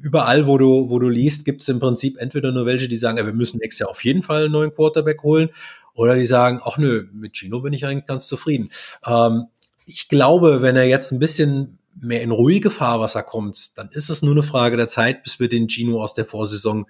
überall, 0.00 0.46
wo 0.46 0.58
du, 0.58 0.88
wo 0.88 0.98
du 0.98 1.08
liest, 1.08 1.44
gibt 1.44 1.62
es 1.62 1.68
im 1.68 1.80
Prinzip 1.80 2.16
entweder 2.18 2.52
nur 2.52 2.66
welche, 2.66 2.88
die 2.88 2.96
sagen, 2.96 3.18
ja, 3.18 3.26
wir 3.26 3.32
müssen 3.32 3.58
nächstes 3.58 3.80
Jahr 3.80 3.90
auf 3.90 4.04
jeden 4.04 4.22
Fall 4.22 4.44
einen 4.44 4.52
neuen 4.52 4.74
Quarterback 4.74 5.22
holen, 5.22 5.50
oder 5.94 6.14
die 6.14 6.26
sagen, 6.26 6.60
ach 6.62 6.78
nö, 6.78 7.08
mit 7.12 7.36
Gino 7.36 7.60
bin 7.60 7.72
ich 7.72 7.84
eigentlich 7.84 8.06
ganz 8.06 8.28
zufrieden. 8.28 8.70
Ähm, 9.04 9.46
ich 9.84 10.08
glaube, 10.08 10.62
wenn 10.62 10.76
er 10.76 10.84
jetzt 10.84 11.10
ein 11.10 11.18
bisschen 11.18 11.77
mehr 12.00 12.22
in 12.22 12.30
ruhige 12.30 12.70
Fahrwasser 12.70 13.22
kommt, 13.22 13.76
dann 13.78 13.90
ist 13.90 14.08
es 14.08 14.22
nur 14.22 14.32
eine 14.32 14.42
Frage 14.42 14.76
der 14.76 14.88
Zeit, 14.88 15.22
bis 15.22 15.40
wir 15.40 15.48
den 15.48 15.68
Gino 15.68 16.02
aus 16.02 16.14
der 16.14 16.24
Vorsaison 16.24 16.86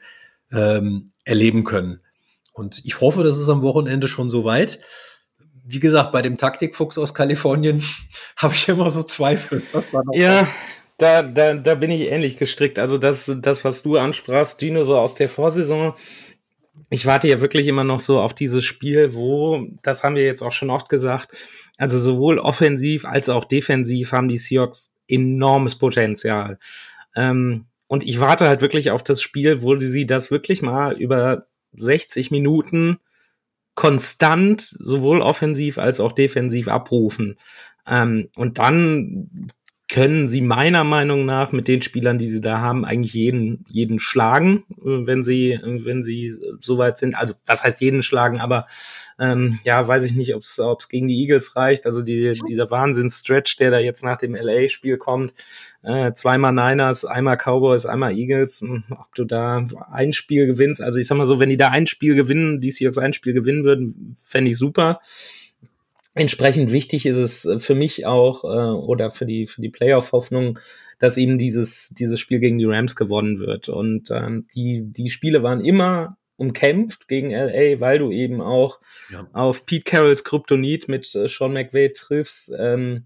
ähm, 0.53 1.13
erleben 1.25 1.65
können. 1.65 2.01
Und 2.53 2.83
ich 2.85 3.01
hoffe, 3.01 3.23
das 3.23 3.39
ist 3.39 3.49
am 3.49 3.63
Wochenende 3.63 4.09
schon 4.09 4.31
soweit 4.31 4.81
wie 5.71 5.81
gesagt, 5.81 6.13
bei 6.13 6.23
dem 6.23 6.39
Taktikfuchs 6.39 6.97
aus 6.97 7.13
Kalifornien 7.13 7.85
habe 8.37 8.55
ich 8.55 8.69
immer 8.69 8.89
so 8.89 9.03
Zweifel. 9.03 9.63
ja, 10.13 10.49
da, 10.97 11.23
da, 11.23 11.55
da 11.55 11.75
bin 11.75 11.91
ich 11.91 12.11
ähnlich 12.11 12.39
gestrickt. 12.39 12.79
Also 12.79 12.97
das, 12.97 13.31
das, 13.41 13.65
was 13.65 13.83
du 13.83 13.99
ansprachst, 13.99 14.61
Gino, 14.61 14.83
so 14.83 14.99
aus 14.99 15.15
der 15.15 15.29
Vorsaison, 15.29 15.93
ich 16.89 17.05
warte 17.05 17.29
ja 17.29 17.43
wirklich 17.43 17.67
immer 17.67 17.85
noch 17.85 18.01
so 18.01 18.19
auf 18.19 18.33
dieses 18.33 18.65
Spiel, 18.65 19.15
wo, 19.15 19.67
das 19.83 20.03
haben 20.03 20.17
wir 20.17 20.25
jetzt 20.25 20.41
auch 20.41 20.53
schon 20.53 20.71
oft 20.71 20.89
gesagt, 20.89 21.37
also 21.77 21.99
sowohl 21.99 22.39
offensiv 22.39 23.05
als 23.05 23.29
auch 23.29 23.45
defensiv 23.45 24.13
haben 24.13 24.29
die 24.29 24.39
Seahawks 24.39 24.91
enormes 25.09 25.77
Potenzial. 25.77 26.59
Ähm, 27.17 27.67
und 27.87 28.05
ich 28.05 28.21
warte 28.21 28.47
halt 28.47 28.61
wirklich 28.61 28.91
auf 28.91 29.03
das 29.03 29.23
Spiel, 29.23 29.63
wo 29.63 29.79
sie 29.79 30.07
das 30.07 30.31
wirklich 30.31 30.63
mal 30.63 30.93
über 30.93 31.47
60 31.73 32.31
Minuten 32.31 32.99
konstant 33.75 34.61
sowohl 34.61 35.23
offensiv 35.23 35.79
als 35.79 36.01
auch 36.01 36.13
defensiv 36.13 36.69
abrufen. 36.69 37.39
Ähm, 37.87 38.29
und 38.37 38.59
dann 38.59 39.51
können 39.89 40.27
sie 40.27 40.43
meiner 40.43 40.85
Meinung 40.85 41.25
nach 41.25 41.53
mit 41.53 41.67
den 41.67 41.81
Spielern, 41.81 42.19
die 42.19 42.29
sie 42.29 42.43
da 42.43 42.61
haben, 42.61 42.85
eigentlich 42.85 43.15
jeden, 43.15 43.65
jeden 43.69 43.99
schlagen, 43.99 44.65
äh, 44.71 45.07
wenn 45.07 45.23
sie, 45.23 45.59
wenn 45.63 46.03
sie 46.03 46.37
soweit 46.61 46.99
sind. 46.99 47.15
Also, 47.15 47.35
was 47.47 47.65
heißt 47.65 47.81
jeden 47.81 48.03
schlagen? 48.03 48.41
Aber 48.41 48.67
ähm, 49.19 49.59
ja, 49.65 49.87
weiß 49.87 50.05
ich 50.05 50.15
nicht, 50.15 50.35
ob 50.35 50.43
es 50.43 50.89
gegen 50.89 51.09
die 51.09 51.21
Eagles 51.23 51.57
reicht. 51.57 51.87
Also 51.87 52.03
die, 52.03 52.41
dieser 52.49 52.71
Wahnsinns-Stretch, 52.71 53.57
der 53.57 53.71
da 53.71 53.79
jetzt 53.79 54.05
nach 54.05 54.17
dem 54.17 54.35
LA-Spiel 54.35 54.97
kommt, 54.97 55.33
äh, 55.83 56.13
zweimal 56.13 56.53
Niners, 56.53 57.05
einmal 57.05 57.37
Cowboys, 57.37 57.85
einmal 57.85 58.13
Eagles, 58.13 58.61
hm, 58.61 58.85
ob 58.91 59.15
du 59.15 59.25
da 59.25 59.65
ein 59.91 60.13
Spiel 60.13 60.47
gewinnst. 60.47 60.81
Also 60.81 61.01
ich 61.01 61.07
sag 61.07 61.17
mal 61.17 61.25
so, 61.25 61.41
wenn 61.41 61.49
die 61.49 61.57
da 61.57 61.69
ein 61.69 61.87
Spiel 61.87 62.15
gewinnen, 62.15 62.61
die 62.61 62.71
Seahawks 62.71 62.99
ein 62.99 63.13
Spiel 63.13 63.33
gewinnen 63.33 63.65
würden, 63.65 64.15
fände 64.19 64.51
ich 64.51 64.59
super. 64.59 65.01
Entsprechend 66.19 66.73
wichtig 66.73 67.07
ist 67.07 67.17
es 67.17 67.49
für 67.59 67.75
mich 67.75 68.07
auch 68.07 68.45
äh, 68.45 68.49
oder 68.49 69.11
für 69.11 69.27
die 69.27 69.47
für 69.47 69.61
die 69.61 69.71
Playoff-Hoffnung, 69.71 70.59
dass 70.99 71.17
eben 71.17 71.39
dieses 71.39 71.91
dieses 71.91 72.19
Spiel 72.19 72.41
gegen 72.41 72.59
die 72.59 72.65
Rams 72.65 72.97
gewonnen 72.97 73.39
wird. 73.39 73.69
Und 73.69 74.11
ähm, 74.11 74.47
die 74.55 74.83
die 74.85 75.11
Spiele 75.11 75.43
waren 75.43 75.65
immer 75.65 76.19
umkämpft 76.37 77.09
gegen 77.09 77.31
LA, 77.31 77.81
weil 77.81 77.99
du 77.99 78.11
eben 78.11 78.41
auch 78.41 78.81
ja. 79.13 79.27
auf 79.33 79.67
Pete 79.67 79.85
Carrolls 79.85 80.25
Kryptonit 80.25 80.89
mit 80.89 81.15
äh, 81.15 81.29
Sean 81.29 81.53
McVay 81.53 81.93
triffst. 81.93 82.53
Ähm, 82.59 83.05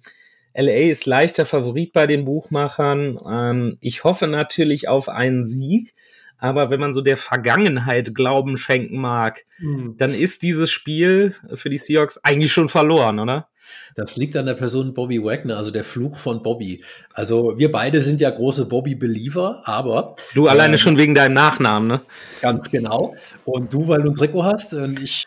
LA 0.54 0.90
ist 0.90 1.06
leichter 1.06 1.46
Favorit 1.46 1.92
bei 1.92 2.06
den 2.06 2.24
Buchmachern. 2.24 3.18
Ähm, 3.26 3.78
ich 3.80 4.04
hoffe 4.04 4.26
natürlich 4.26 4.88
auf 4.88 5.08
einen 5.08 5.44
Sieg. 5.44 5.94
Aber 6.42 6.70
wenn 6.70 6.80
man 6.80 6.92
so 6.92 7.02
der 7.02 7.16
Vergangenheit 7.16 8.16
Glauben 8.16 8.56
schenken 8.56 9.00
mag, 9.00 9.44
mhm. 9.60 9.94
dann 9.96 10.12
ist 10.12 10.42
dieses 10.42 10.72
Spiel 10.72 11.36
für 11.54 11.70
die 11.70 11.78
Seahawks 11.78 12.18
eigentlich 12.24 12.52
schon 12.52 12.68
verloren, 12.68 13.20
oder? 13.20 13.48
Das 13.94 14.16
liegt 14.16 14.36
an 14.36 14.46
der 14.46 14.54
Person 14.54 14.92
Bobby 14.92 15.22
Wagner, 15.22 15.56
also 15.56 15.70
der 15.70 15.84
Fluch 15.84 16.18
von 16.18 16.42
Bobby. 16.42 16.82
Also 17.14 17.56
wir 17.58 17.70
beide 17.70 18.00
sind 18.00 18.20
ja 18.20 18.28
große 18.28 18.66
Bobby-Believer, 18.66 19.62
aber. 19.66 20.16
Du 20.34 20.48
alleine 20.48 20.74
äh, 20.74 20.78
schon 20.78 20.98
wegen 20.98 21.14
deinem 21.14 21.34
Nachnamen, 21.34 21.86
ne? 21.86 22.00
Ganz 22.40 22.68
genau. 22.72 23.14
Und 23.44 23.72
du, 23.72 23.86
weil 23.86 24.02
du 24.02 24.10
ein 24.10 24.14
Trikot 24.14 24.42
hast 24.42 24.74
und 24.74 25.00
ich. 25.00 25.24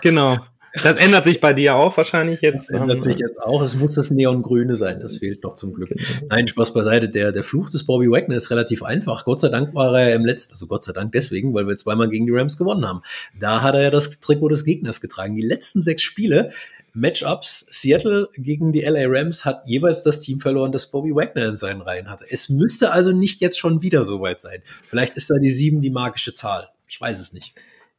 Genau. 0.00 0.38
Das 0.82 0.96
ändert 0.96 1.24
sich 1.24 1.40
bei 1.40 1.52
dir 1.52 1.74
auch 1.74 1.96
wahrscheinlich 1.96 2.40
jetzt. 2.40 2.70
Das 2.70 2.80
ändert 2.80 3.02
sich 3.02 3.18
jetzt 3.18 3.40
auch. 3.42 3.62
Es 3.62 3.76
muss 3.76 3.94
das 3.94 4.10
Neongrüne 4.10 4.76
sein. 4.76 5.00
Das 5.00 5.18
fehlt 5.18 5.42
noch 5.42 5.54
zum 5.54 5.74
Glück. 5.74 5.94
Nein, 6.30 6.48
Spaß 6.48 6.72
beiseite. 6.72 7.08
Der, 7.08 7.32
der 7.32 7.44
Fluch 7.44 7.68
des 7.68 7.84
Bobby 7.84 8.10
Wagner 8.10 8.36
ist 8.36 8.50
relativ 8.50 8.82
einfach. 8.82 9.24
Gott 9.24 9.40
sei 9.40 9.48
Dank 9.48 9.74
war 9.74 9.98
er 9.98 10.14
im 10.14 10.24
letzten, 10.24 10.54
also 10.54 10.66
Gott 10.66 10.82
sei 10.82 10.92
Dank 10.92 11.12
deswegen, 11.12 11.52
weil 11.52 11.66
wir 11.66 11.76
zweimal 11.76 12.08
gegen 12.08 12.26
die 12.26 12.32
Rams 12.32 12.56
gewonnen 12.56 12.86
haben. 12.86 13.02
Da 13.38 13.62
hat 13.62 13.74
er 13.74 13.82
ja 13.82 13.90
das 13.90 14.20
Trikot 14.20 14.48
des 14.48 14.64
Gegners 14.64 15.00
getragen. 15.00 15.36
Die 15.36 15.42
letzten 15.42 15.82
sechs 15.82 16.02
Spiele 16.02 16.52
Matchups 16.94 17.66
Seattle 17.70 18.28
gegen 18.34 18.72
die 18.72 18.82
LA 18.82 19.06
Rams 19.06 19.44
hat 19.44 19.66
jeweils 19.66 20.02
das 20.02 20.20
Team 20.20 20.40
verloren, 20.40 20.72
das 20.72 20.90
Bobby 20.90 21.14
Wagner 21.14 21.46
in 21.46 21.56
seinen 21.56 21.80
Reihen 21.80 22.10
hatte. 22.10 22.26
Es 22.28 22.50
müsste 22.50 22.92
also 22.92 23.12
nicht 23.12 23.40
jetzt 23.40 23.58
schon 23.58 23.80
wieder 23.80 24.04
so 24.04 24.20
weit 24.20 24.40
sein. 24.40 24.62
Vielleicht 24.86 25.16
ist 25.16 25.30
da 25.30 25.38
die 25.38 25.50
sieben 25.50 25.80
die 25.80 25.90
magische 25.90 26.34
Zahl. 26.34 26.68
Ich 26.86 27.00
weiß 27.00 27.18
es 27.18 27.32
nicht. 27.32 27.54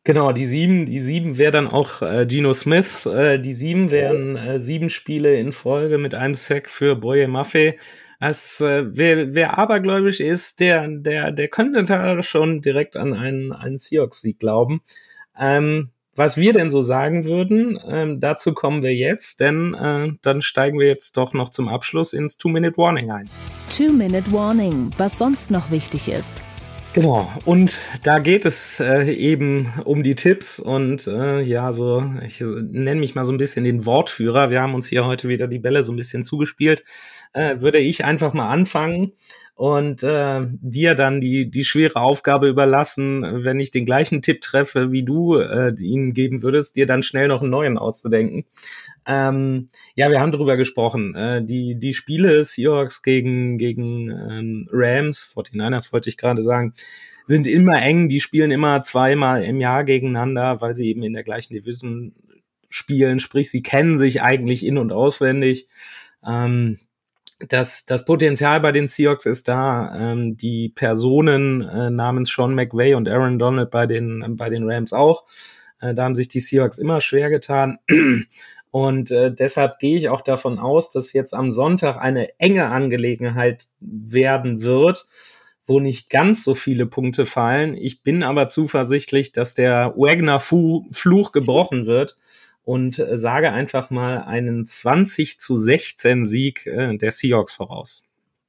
Genau, 0.05 0.33
die 0.33 0.45
sieben, 0.45 0.85
die 0.85 0.99
sieben 0.99 1.37
wäre 1.37 1.51
dann 1.51 1.67
auch 1.67 2.01
äh, 2.01 2.25
Geno 2.25 2.53
Smith. 2.53 3.05
Äh, 3.05 3.39
die 3.39 3.53
sieben 3.53 3.89
wären 3.89 4.35
äh, 4.35 4.59
sieben 4.59 4.89
Spiele 4.89 5.35
in 5.39 5.53
Folge 5.53 5.97
mit 5.97 6.13
einem 6.13 6.33
Sack 6.33 6.69
für 6.69 6.95
Boye 6.95 7.27
Maffei. 7.27 7.77
Als, 8.19 8.59
äh, 8.59 8.83
wer, 8.85 9.33
wer 9.33 9.57
abergläubisch 9.57 10.19
ist, 10.19 10.59
der, 10.59 10.87
der, 10.89 11.31
der 11.31 11.47
könnte 11.47 11.83
da 11.83 12.21
schon 12.21 12.61
direkt 12.61 12.97
an 12.97 13.13
einen, 13.13 13.53
einen 13.53 13.77
Seahawks-Sieg 13.77 14.39
glauben. 14.39 14.81
Ähm, 15.39 15.89
was 16.15 16.37
wir 16.37 16.53
denn 16.53 16.69
so 16.69 16.81
sagen 16.81 17.23
würden, 17.23 17.79
ähm, 17.87 18.19
dazu 18.19 18.53
kommen 18.53 18.83
wir 18.83 18.93
jetzt, 18.93 19.39
denn 19.39 19.73
äh, 19.73 20.11
dann 20.21 20.41
steigen 20.41 20.79
wir 20.79 20.87
jetzt 20.87 21.17
doch 21.17 21.33
noch 21.33 21.49
zum 21.49 21.67
Abschluss 21.69 22.13
ins 22.13 22.37
Two-Minute-Warning 22.37 23.09
ein. 23.09 23.29
Two-Minute-Warning, 23.75 24.91
was 24.97 25.17
sonst 25.17 25.49
noch 25.49 25.71
wichtig 25.71 26.09
ist. 26.09 26.43
Genau, 26.93 27.27
und 27.45 27.79
da 28.03 28.19
geht 28.19 28.45
es 28.45 28.79
äh, 28.79 29.11
eben 29.11 29.73
um 29.83 30.03
die 30.03 30.13
Tipps 30.13 30.59
und 30.59 31.07
äh, 31.07 31.41
ja, 31.41 31.73
so, 31.73 32.05
ich 32.23 32.39
nenne 32.39 32.99
mich 32.99 33.15
mal 33.15 33.23
so 33.23 33.33
ein 33.33 33.39
bisschen 33.39 33.63
den 33.63 33.87
Wortführer. 33.87 34.51
Wir 34.51 34.61
haben 34.61 34.75
uns 34.75 34.89
hier 34.89 35.03
heute 35.03 35.27
wieder 35.27 35.47
die 35.47 35.57
Bälle 35.57 35.83
so 35.83 35.91
ein 35.91 35.95
bisschen 35.95 36.23
zugespielt. 36.23 36.83
Äh, 37.33 37.61
würde 37.61 37.79
ich 37.79 38.05
einfach 38.05 38.33
mal 38.33 38.47
anfangen 38.47 39.13
und 39.55 40.01
äh, 40.01 40.41
dir 40.61 40.95
dann 40.95 41.21
die, 41.21 41.49
die 41.49 41.63
schwere 41.63 42.01
Aufgabe 42.01 42.47
überlassen, 42.47 43.43
wenn 43.43 43.59
ich 43.59 43.71
den 43.71 43.85
gleichen 43.85 44.21
Tipp 44.21 44.41
treffe, 44.41 44.91
wie 44.91 45.03
du 45.03 45.37
äh, 45.37 45.73
ihn 45.79 46.13
geben 46.13 46.41
würdest, 46.41 46.75
dir 46.75 46.87
dann 46.87 47.03
schnell 47.03 47.27
noch 47.27 47.41
einen 47.41 47.51
neuen 47.51 47.77
auszudenken. 47.77 48.45
Ähm, 49.05 49.69
ja, 49.95 50.09
wir 50.09 50.19
haben 50.19 50.31
darüber 50.31 50.57
gesprochen. 50.57 51.13
Äh, 51.13 51.43
die, 51.43 51.75
die 51.79 51.93
Spiele 51.93 52.43
Seahawks 52.43 53.03
gegen, 53.03 53.57
gegen 53.57 54.09
ähm, 54.09 54.67
Rams, 54.71 55.31
49ers 55.35 55.93
wollte 55.93 56.09
ich 56.09 56.17
gerade 56.17 56.41
sagen, 56.41 56.73
sind 57.25 57.45
immer 57.45 57.81
eng. 57.81 58.09
Die 58.09 58.19
spielen 58.19 58.51
immer 58.51 58.81
zweimal 58.81 59.43
im 59.43 59.59
Jahr 59.59 59.83
gegeneinander, 59.83 60.61
weil 60.61 60.73
sie 60.73 60.87
eben 60.87 61.03
in 61.03 61.13
der 61.13 61.23
gleichen 61.23 61.53
Division 61.53 62.15
spielen. 62.69 63.19
Sprich, 63.19 63.51
sie 63.51 63.61
kennen 63.61 63.97
sich 63.97 64.21
eigentlich 64.21 64.65
in- 64.65 64.79
und 64.79 64.91
auswendig. 64.91 65.67
Ähm, 66.25 66.77
das, 67.49 67.85
das 67.85 68.05
Potenzial 68.05 68.59
bei 68.61 68.71
den 68.71 68.87
Seahawks 68.87 69.25
ist 69.25 69.47
da. 69.47 69.93
Ähm, 69.95 70.37
die 70.37 70.69
Personen 70.69 71.61
äh, 71.61 71.89
namens 71.89 72.29
Sean 72.29 72.55
McVay 72.55 72.95
und 72.95 73.07
Aaron 73.07 73.39
Donald 73.39 73.71
bei 73.71 73.85
den, 73.85 74.35
bei 74.37 74.49
den 74.49 74.69
Rams 74.69 74.93
auch. 74.93 75.25
Äh, 75.79 75.93
da 75.93 76.03
haben 76.03 76.15
sich 76.15 76.27
die 76.27 76.39
Seahawks 76.39 76.77
immer 76.77 77.01
schwer 77.01 77.29
getan. 77.29 77.79
Und 78.71 79.11
äh, 79.11 79.31
deshalb 79.31 79.77
gehe 79.77 79.95
ich 79.95 80.09
auch 80.09 80.21
davon 80.21 80.57
aus, 80.57 80.91
dass 80.91 81.13
jetzt 81.13 81.35
am 81.35 81.51
Sonntag 81.51 81.97
eine 81.97 82.39
enge 82.39 82.69
Angelegenheit 82.69 83.67
werden 83.79 84.63
wird, 84.63 85.05
wo 85.67 85.79
nicht 85.79 86.09
ganz 86.09 86.43
so 86.43 86.55
viele 86.55 86.87
Punkte 86.87 87.27
fallen. 87.27 87.77
Ich 87.77 88.01
bin 88.01 88.23
aber 88.23 88.47
zuversichtlich, 88.47 89.31
dass 89.31 89.53
der 89.53 89.93
Wagner-Fluch 89.95 91.31
gebrochen 91.31 91.85
wird 91.85 92.17
und 92.63 92.99
äh, 92.99 93.17
sage 93.17 93.51
einfach 93.51 93.89
mal 93.89 94.23
einen 94.23 94.65
20 94.65 95.39
zu 95.39 95.55
16 95.55 96.25
Sieg 96.25 96.65
äh, 96.65 96.95
der 96.97 97.11
Seahawks 97.11 97.53
voraus. 97.53 98.03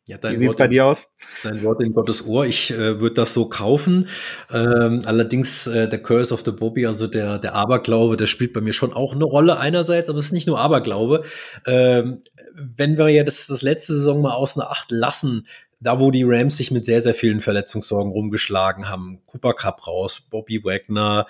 Ja, 0.07 0.19
Wie 0.23 0.37
sieht's 0.37 0.51
Wort 0.51 0.59
bei 0.59 0.69
dir 0.69 0.85
aus? 0.85 1.15
Dein 1.45 1.63
Wort 1.63 1.81
in 1.81 1.95
Gottes 1.95 2.27
Ohr. 2.27 2.45
Ich 2.45 2.71
äh, 2.71 3.01
würde 3.01 3.15
das 3.15 3.33
so 3.33 3.49
kaufen. 3.49 4.09
Ähm, 4.53 5.01
allerdings 5.07 5.67
äh, 5.67 5.89
der 5.89 6.03
Curse 6.03 6.35
of 6.35 6.43
the 6.45 6.51
Bobby, 6.51 6.87
also 6.87 7.07
der, 7.07 7.39
der 7.39 7.55
Aberglaube, 7.55 8.19
der 8.19 8.27
spielt 8.27 8.53
bei 8.53 8.61
mir 8.61 8.75
schon 8.75 8.93
auch 8.93 9.15
eine 9.15 9.25
Rolle 9.25 9.59
einerseits, 9.59 10.11
aber 10.11 10.19
es 10.19 10.27
ist 10.27 10.33
nicht 10.33 10.47
nur 10.47 10.61
Aberglaube. 10.61 11.25
Ähm, 11.67 12.21
wenn 12.53 12.99
wir 12.99 13.09
ja 13.09 13.25
das, 13.25 13.47
das 13.47 13.63
letzte 13.63 13.95
Saison 13.95 14.21
mal 14.21 14.35
außen 14.35 14.61
Acht 14.61 14.91
lassen, 14.91 15.47
da 15.85 16.01
wo 16.01 16.11
die 16.11 16.25
Rams 16.25 16.57
sich 16.57 16.71
mit 16.71 16.87
sehr, 16.87 17.03
sehr 17.03 17.15
vielen 17.15 17.43
Verletzungssorgen 17.43 18.11
rumgeschlagen 18.11 18.89
haben. 18.89 19.21
Cooper 19.27 19.53
Cup 19.53 19.87
raus, 19.87 20.23
Bobby 20.31 20.65
Wagner, 20.65 21.27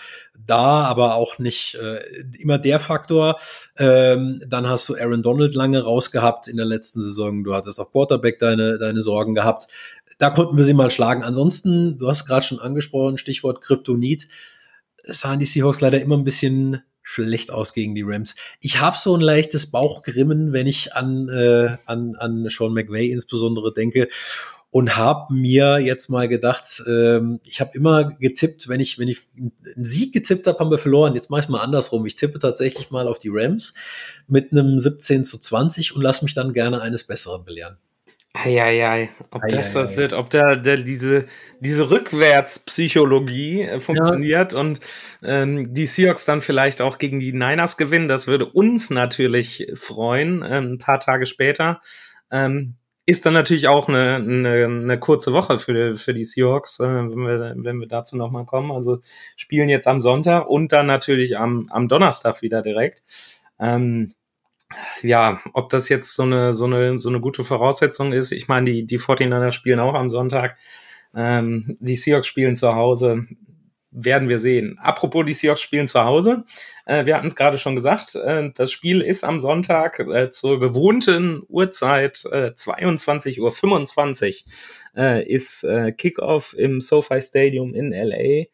da 0.47 0.85
aber 0.85 1.17
auch 1.17 1.41
nicht 1.41 1.75
äh, 1.75 1.99
immer 2.39 2.59
der 2.59 2.79
Faktor. 2.79 3.41
Ähm, 3.77 4.41
dann 4.47 4.69
hast 4.69 4.89
du 4.89 4.95
Aaron 4.95 5.23
Donald 5.23 5.57
lange 5.57 5.83
rausgehabt 5.83 6.47
in 6.47 6.57
der 6.57 6.67
letzten 6.67 7.03
Saison. 7.03 7.43
Du 7.43 7.53
hattest 7.53 7.81
auf 7.81 7.91
Quarterback 7.91 8.39
deine, 8.39 8.79
deine 8.79 9.01
Sorgen 9.01 9.35
gehabt. 9.35 9.67
Da 10.19 10.31
konnten 10.31 10.57
wir 10.57 10.65
sie 10.65 10.75
mal 10.75 10.93
schlagen. 10.93 11.25
Ansonsten, 11.25 11.99
du 11.99 12.07
hast 12.07 12.25
gerade 12.25 12.47
schon 12.47 12.61
angesprochen, 12.61 13.19
Stichwort 13.19 13.61
Kryptonit, 13.61 14.29
sahen 15.03 15.41
die 15.41 15.47
Seahawks 15.47 15.81
leider 15.81 16.01
immer 16.01 16.17
ein 16.17 16.25
bisschen 16.25 16.81
schlecht 17.05 17.53
aus 17.53 17.75
gegen 17.75 17.95
die 17.95 18.03
Rams. 18.05 18.35
Ich 18.61 18.81
habe 18.81 18.97
so 18.99 19.15
ein 19.15 19.21
leichtes 19.21 19.71
Bauchgrimmen, 19.71 20.53
wenn 20.53 20.67
ich 20.67 20.95
an, 20.95 21.29
äh, 21.29 21.77
an, 21.87 22.17
an 22.17 22.49
Sean 22.49 22.73
McVay 22.73 23.13
insbesondere 23.13 23.73
denke 23.73 24.09
und 24.71 24.97
habe 24.97 25.33
mir 25.33 25.79
jetzt 25.79 26.09
mal 26.09 26.27
gedacht, 26.27 26.83
ähm, 26.89 27.39
ich 27.45 27.61
habe 27.61 27.71
immer 27.75 28.15
getippt, 28.15 28.69
wenn 28.69 28.81
ich 28.81 28.99
wenn 28.99 29.07
ich 29.07 29.21
einen 29.37 29.85
Sieg 29.85 30.13
getippt 30.13 30.49
habe, 30.49 30.59
haben 30.59 30.71
wir 30.71 30.79
verloren. 30.79 31.15
Jetzt 31.15 31.31
mache 31.31 31.43
ich 31.43 31.49
mal 31.49 31.61
andersrum. 31.61 32.05
Ich 32.07 32.17
tippe 32.17 32.41
tatsächlich 32.41 32.91
mal 32.91 33.07
auf 33.07 33.21
die 33.21 33.31
Rams 33.31 33.75
mit 34.27 34.51
einem 34.51 34.81
17 34.81 35.23
zu 35.23 35.39
20 35.39 35.95
und 35.95 36.03
lass 36.03 36.23
mich 36.23 36.35
dann 36.35 36.53
gerne 36.53 36.81
eines 36.81 37.05
Besseren 37.05 37.45
belehren. 37.45 37.77
Eieiei, 38.37 39.11
ob 39.31 39.43
das 39.49 39.77
was 39.77 39.97
wird, 39.97 40.13
ob 40.13 40.29
da, 40.29 40.57
da 40.57 40.77
diese, 40.77 41.25
diese 41.61 41.89
Rückwärtspsychologie 41.89 43.63
äh, 43.63 43.81
funktioniert 43.81 44.53
ja. 44.53 44.59
und 44.59 44.81
ähm, 45.23 45.73
die 45.73 45.87
Seahawks 45.87 46.25
dann 46.25 46.41
vielleicht 46.41 46.83
auch 46.83 46.99
gegen 46.99 47.21
die 47.21 47.33
Niners 47.33 47.77
gewinnen, 47.77 48.09
das 48.09 48.27
würde 48.27 48.47
uns 48.47 48.91
natürlich 48.91 49.71
freuen, 49.77 50.43
ähm, 50.45 50.73
ein 50.73 50.79
paar 50.79 50.99
Tage 50.99 51.27
später. 51.27 51.81
Ähm, 52.33 52.75
ist 53.07 53.25
dann 53.25 53.35
natürlich 53.35 53.69
auch 53.69 53.89
eine, 53.89 54.17
eine, 54.17 54.65
eine 54.65 54.99
kurze 54.99 55.33
Woche 55.33 55.59
für, 55.59 55.95
für 55.95 56.15
die 56.15 56.25
Seahawks, 56.25 56.81
äh, 56.81 56.89
wenn, 56.89 57.11
wir, 57.11 57.55
wenn 57.57 57.79
wir 57.79 57.87
dazu 57.87 58.17
nochmal 58.17 58.47
kommen. 58.47 58.73
Also 58.73 58.99
spielen 59.37 59.69
jetzt 59.69 59.87
am 59.87 60.01
Sonntag 60.01 60.49
und 60.49 60.73
dann 60.73 60.87
natürlich 60.87 61.39
am, 61.39 61.69
am 61.71 61.87
Donnerstag 61.87 62.43
wieder 62.43 62.63
direkt. 62.63 63.03
Ähm, 63.61 64.13
ja, 65.03 65.41
ob 65.53 65.69
das 65.69 65.89
jetzt 65.89 66.15
so 66.15 66.23
eine, 66.23 66.55
so 66.55 66.65
eine, 66.65 66.99
so 66.99 67.09
eine 67.09 67.21
gute 67.21 67.45
Voraussetzung 67.45 68.13
ist. 68.13 68.33
Ich 68.33 68.49
meine, 68.49 68.71
die, 68.71 68.87
die 68.87 68.99
49 68.99 69.55
spielen 69.55 69.81
auch 69.81 69.95
am 69.95 70.11
Sonntag. 70.11 70.57
Ähm, 71.15 71.77
die 71.81 71.97
Seahawks 71.97 72.27
spielen 72.27 72.57
zu 72.57 72.75
Hause. 72.75 73.27
Werden 73.97 74.29
wir 74.29 74.41
sehen. 74.41 74.77
Apropos, 74.81 75.25
die 75.25 75.35
Seahawks 75.35 75.61
spielen 75.61 75.87
zu 75.87 76.03
Hause. 76.03 76.45
Äh, 76.85 77.07
wir 77.07 77.17
hatten 77.17 77.29
es 77.29 77.37
gerade 77.37 77.59
schon 77.59 77.77
gesagt. 77.77 78.17
Äh, 78.17 78.51
das 78.55 78.73
Spiel 78.73 79.01
ist 79.01 79.23
am 79.23 79.39
Sonntag 79.39 80.01
äh, 80.01 80.31
zur 80.31 80.59
gewohnten 80.59 81.43
Uhrzeit 81.49 82.25
äh, 82.33 82.51
22.25 82.57 83.41
Uhr 83.41 85.01
äh, 85.01 85.25
ist 85.25 85.63
äh, 85.63 85.93
Kickoff 85.93 86.55
im 86.59 86.81
SoFi 86.81 87.23
Stadium 87.23 87.75
in 87.75 87.93
LA. 87.93 88.47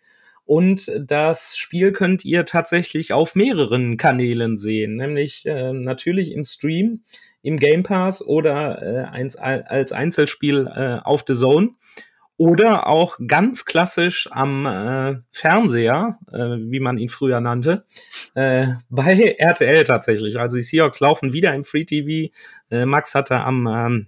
Und 0.51 0.91
das 0.99 1.57
Spiel 1.57 1.93
könnt 1.93 2.25
ihr 2.25 2.45
tatsächlich 2.45 3.13
auf 3.13 3.37
mehreren 3.37 3.97
Kanälen 3.97 4.57
sehen, 4.57 4.97
nämlich 4.97 5.47
äh, 5.47 5.73
natürlich 5.73 6.33
im 6.33 6.43
Stream, 6.43 7.05
im 7.41 7.57
Game 7.57 7.85
Pass 7.85 8.21
oder 8.21 8.83
äh, 8.83 9.27
als 9.37 9.93
Einzelspiel 9.93 10.67
äh, 10.67 10.99
auf 11.05 11.23
The 11.25 11.35
Zone 11.35 11.69
oder 12.37 12.89
auch 12.89 13.17
ganz 13.29 13.65
klassisch 13.65 14.29
am 14.33 14.67
äh, 14.67 15.21
Fernseher, 15.31 16.17
äh, 16.33 16.57
wie 16.59 16.81
man 16.81 16.99
ihn 16.99 17.09
früher 17.09 17.41
nannte, 17.41 17.85
äh, 18.35 18.67
bei 18.89 19.37
RTL 19.39 19.85
tatsächlich. 19.85 20.41
Also 20.41 20.57
die 20.57 20.65
Seahawks 20.65 20.99
laufen 20.99 21.33
wieder 21.33 21.55
im 21.55 21.63
Free 21.63 21.85
TV. 21.85 22.33
Äh, 22.73 22.87
Max 22.87 23.15
hatte 23.15 23.37
am 23.37 23.69
ähm, 23.69 24.07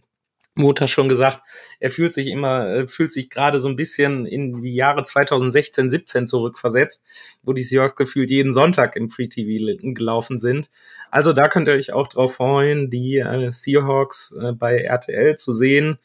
Montag 0.55 0.89
schon 0.89 1.09
gesagt, 1.09 1.43
er 1.81 1.91
fühlt 1.91 2.13
sich 2.13 2.27
immer, 2.27 2.69
äh, 2.69 2.87
fühlt 2.87 3.13
sich 3.13 3.31
gerade 3.31 3.59
so 3.59 3.69
ein 3.69 3.77
bisschen 3.77 4.27
in 4.27 4.61
die 4.61 4.75
Jahre 4.75 5.03
2016, 5.03 5.89
17 5.89 6.27
zurückversetzt, 6.27 7.05
wo 7.43 7.53
die 7.53 7.63
Seahawks 7.63 7.97
gefühlt 7.97 8.31
jeden 8.31 8.53
Sonntag 8.53 8.95
im 8.97 9.09
Free 9.09 9.29
TV 9.29 9.77
gelaufen 9.95 10.39
sind. 10.39 10.71
Also 11.11 11.33
da 11.33 11.49
könnt 11.49 11.69
ihr 11.69 11.75
euch 11.75 11.93
auch 11.93 12.07
drauf 12.07 12.35
freuen, 12.35 12.91
die 12.91 13.17
äh, 13.17 13.51
Seahawks 13.51 14.33
äh, 14.33 14.53
bei 14.53 14.79
RTL 14.79 15.37
zu 15.37 15.53
sehen. 15.53 15.99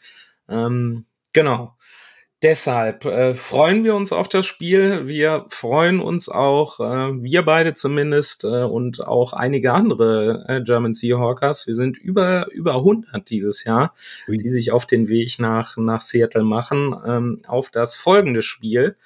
Ähm, 0.47 1.05
genau. 1.33 1.76
Deshalb 2.43 3.05
äh, 3.05 3.33
freuen 3.33 3.83
wir 3.83 3.95
uns 3.95 4.11
auf 4.13 4.27
das 4.27 4.45
Spiel. 4.45 5.07
Wir 5.07 5.45
freuen 5.49 5.99
uns 5.99 6.29
auch, 6.29 6.79
äh, 6.79 7.23
wir 7.23 7.41
beide 7.43 7.73
zumindest 7.73 8.43
äh, 8.43 8.61
und 8.61 9.07
auch 9.07 9.33
einige 9.33 9.73
andere 9.73 10.45
äh, 10.47 10.61
German 10.61 10.93
Seahawkers. 10.93 11.65
Wir 11.65 11.73
sind 11.73 11.97
über 11.97 12.51
über 12.51 12.75
100 12.75 13.27
dieses 13.27 13.63
Jahr, 13.63 13.95
Ui. 14.27 14.37
die 14.37 14.49
sich 14.49 14.71
auf 14.71 14.85
den 14.85 15.09
Weg 15.09 15.39
nach 15.39 15.77
nach 15.77 16.01
Seattle 16.01 16.43
machen 16.43 16.95
ähm, 17.07 17.41
auf 17.47 17.71
das 17.71 17.95
folgende 17.95 18.43
Spiel. 18.43 18.97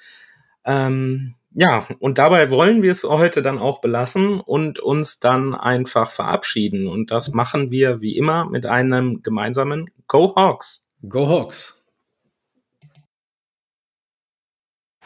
Ähm, 0.66 1.34
ja, 1.54 1.86
und 2.00 2.18
dabei 2.18 2.50
wollen 2.50 2.82
wir 2.82 2.90
es 2.90 3.02
heute 3.04 3.40
dann 3.40 3.58
auch 3.58 3.80
belassen 3.80 4.40
und 4.40 4.78
uns 4.78 5.20
dann 5.20 5.54
einfach 5.54 6.10
verabschieden. 6.10 6.86
Und 6.86 7.10
das 7.10 7.32
machen 7.32 7.70
wir 7.70 8.02
wie 8.02 8.16
immer 8.16 8.44
mit 8.44 8.66
einem 8.66 9.22
gemeinsamen 9.22 9.90
Go 10.06 10.34
Hawks. 10.36 10.90
Go 11.08 11.28
Hawks. 11.28 11.81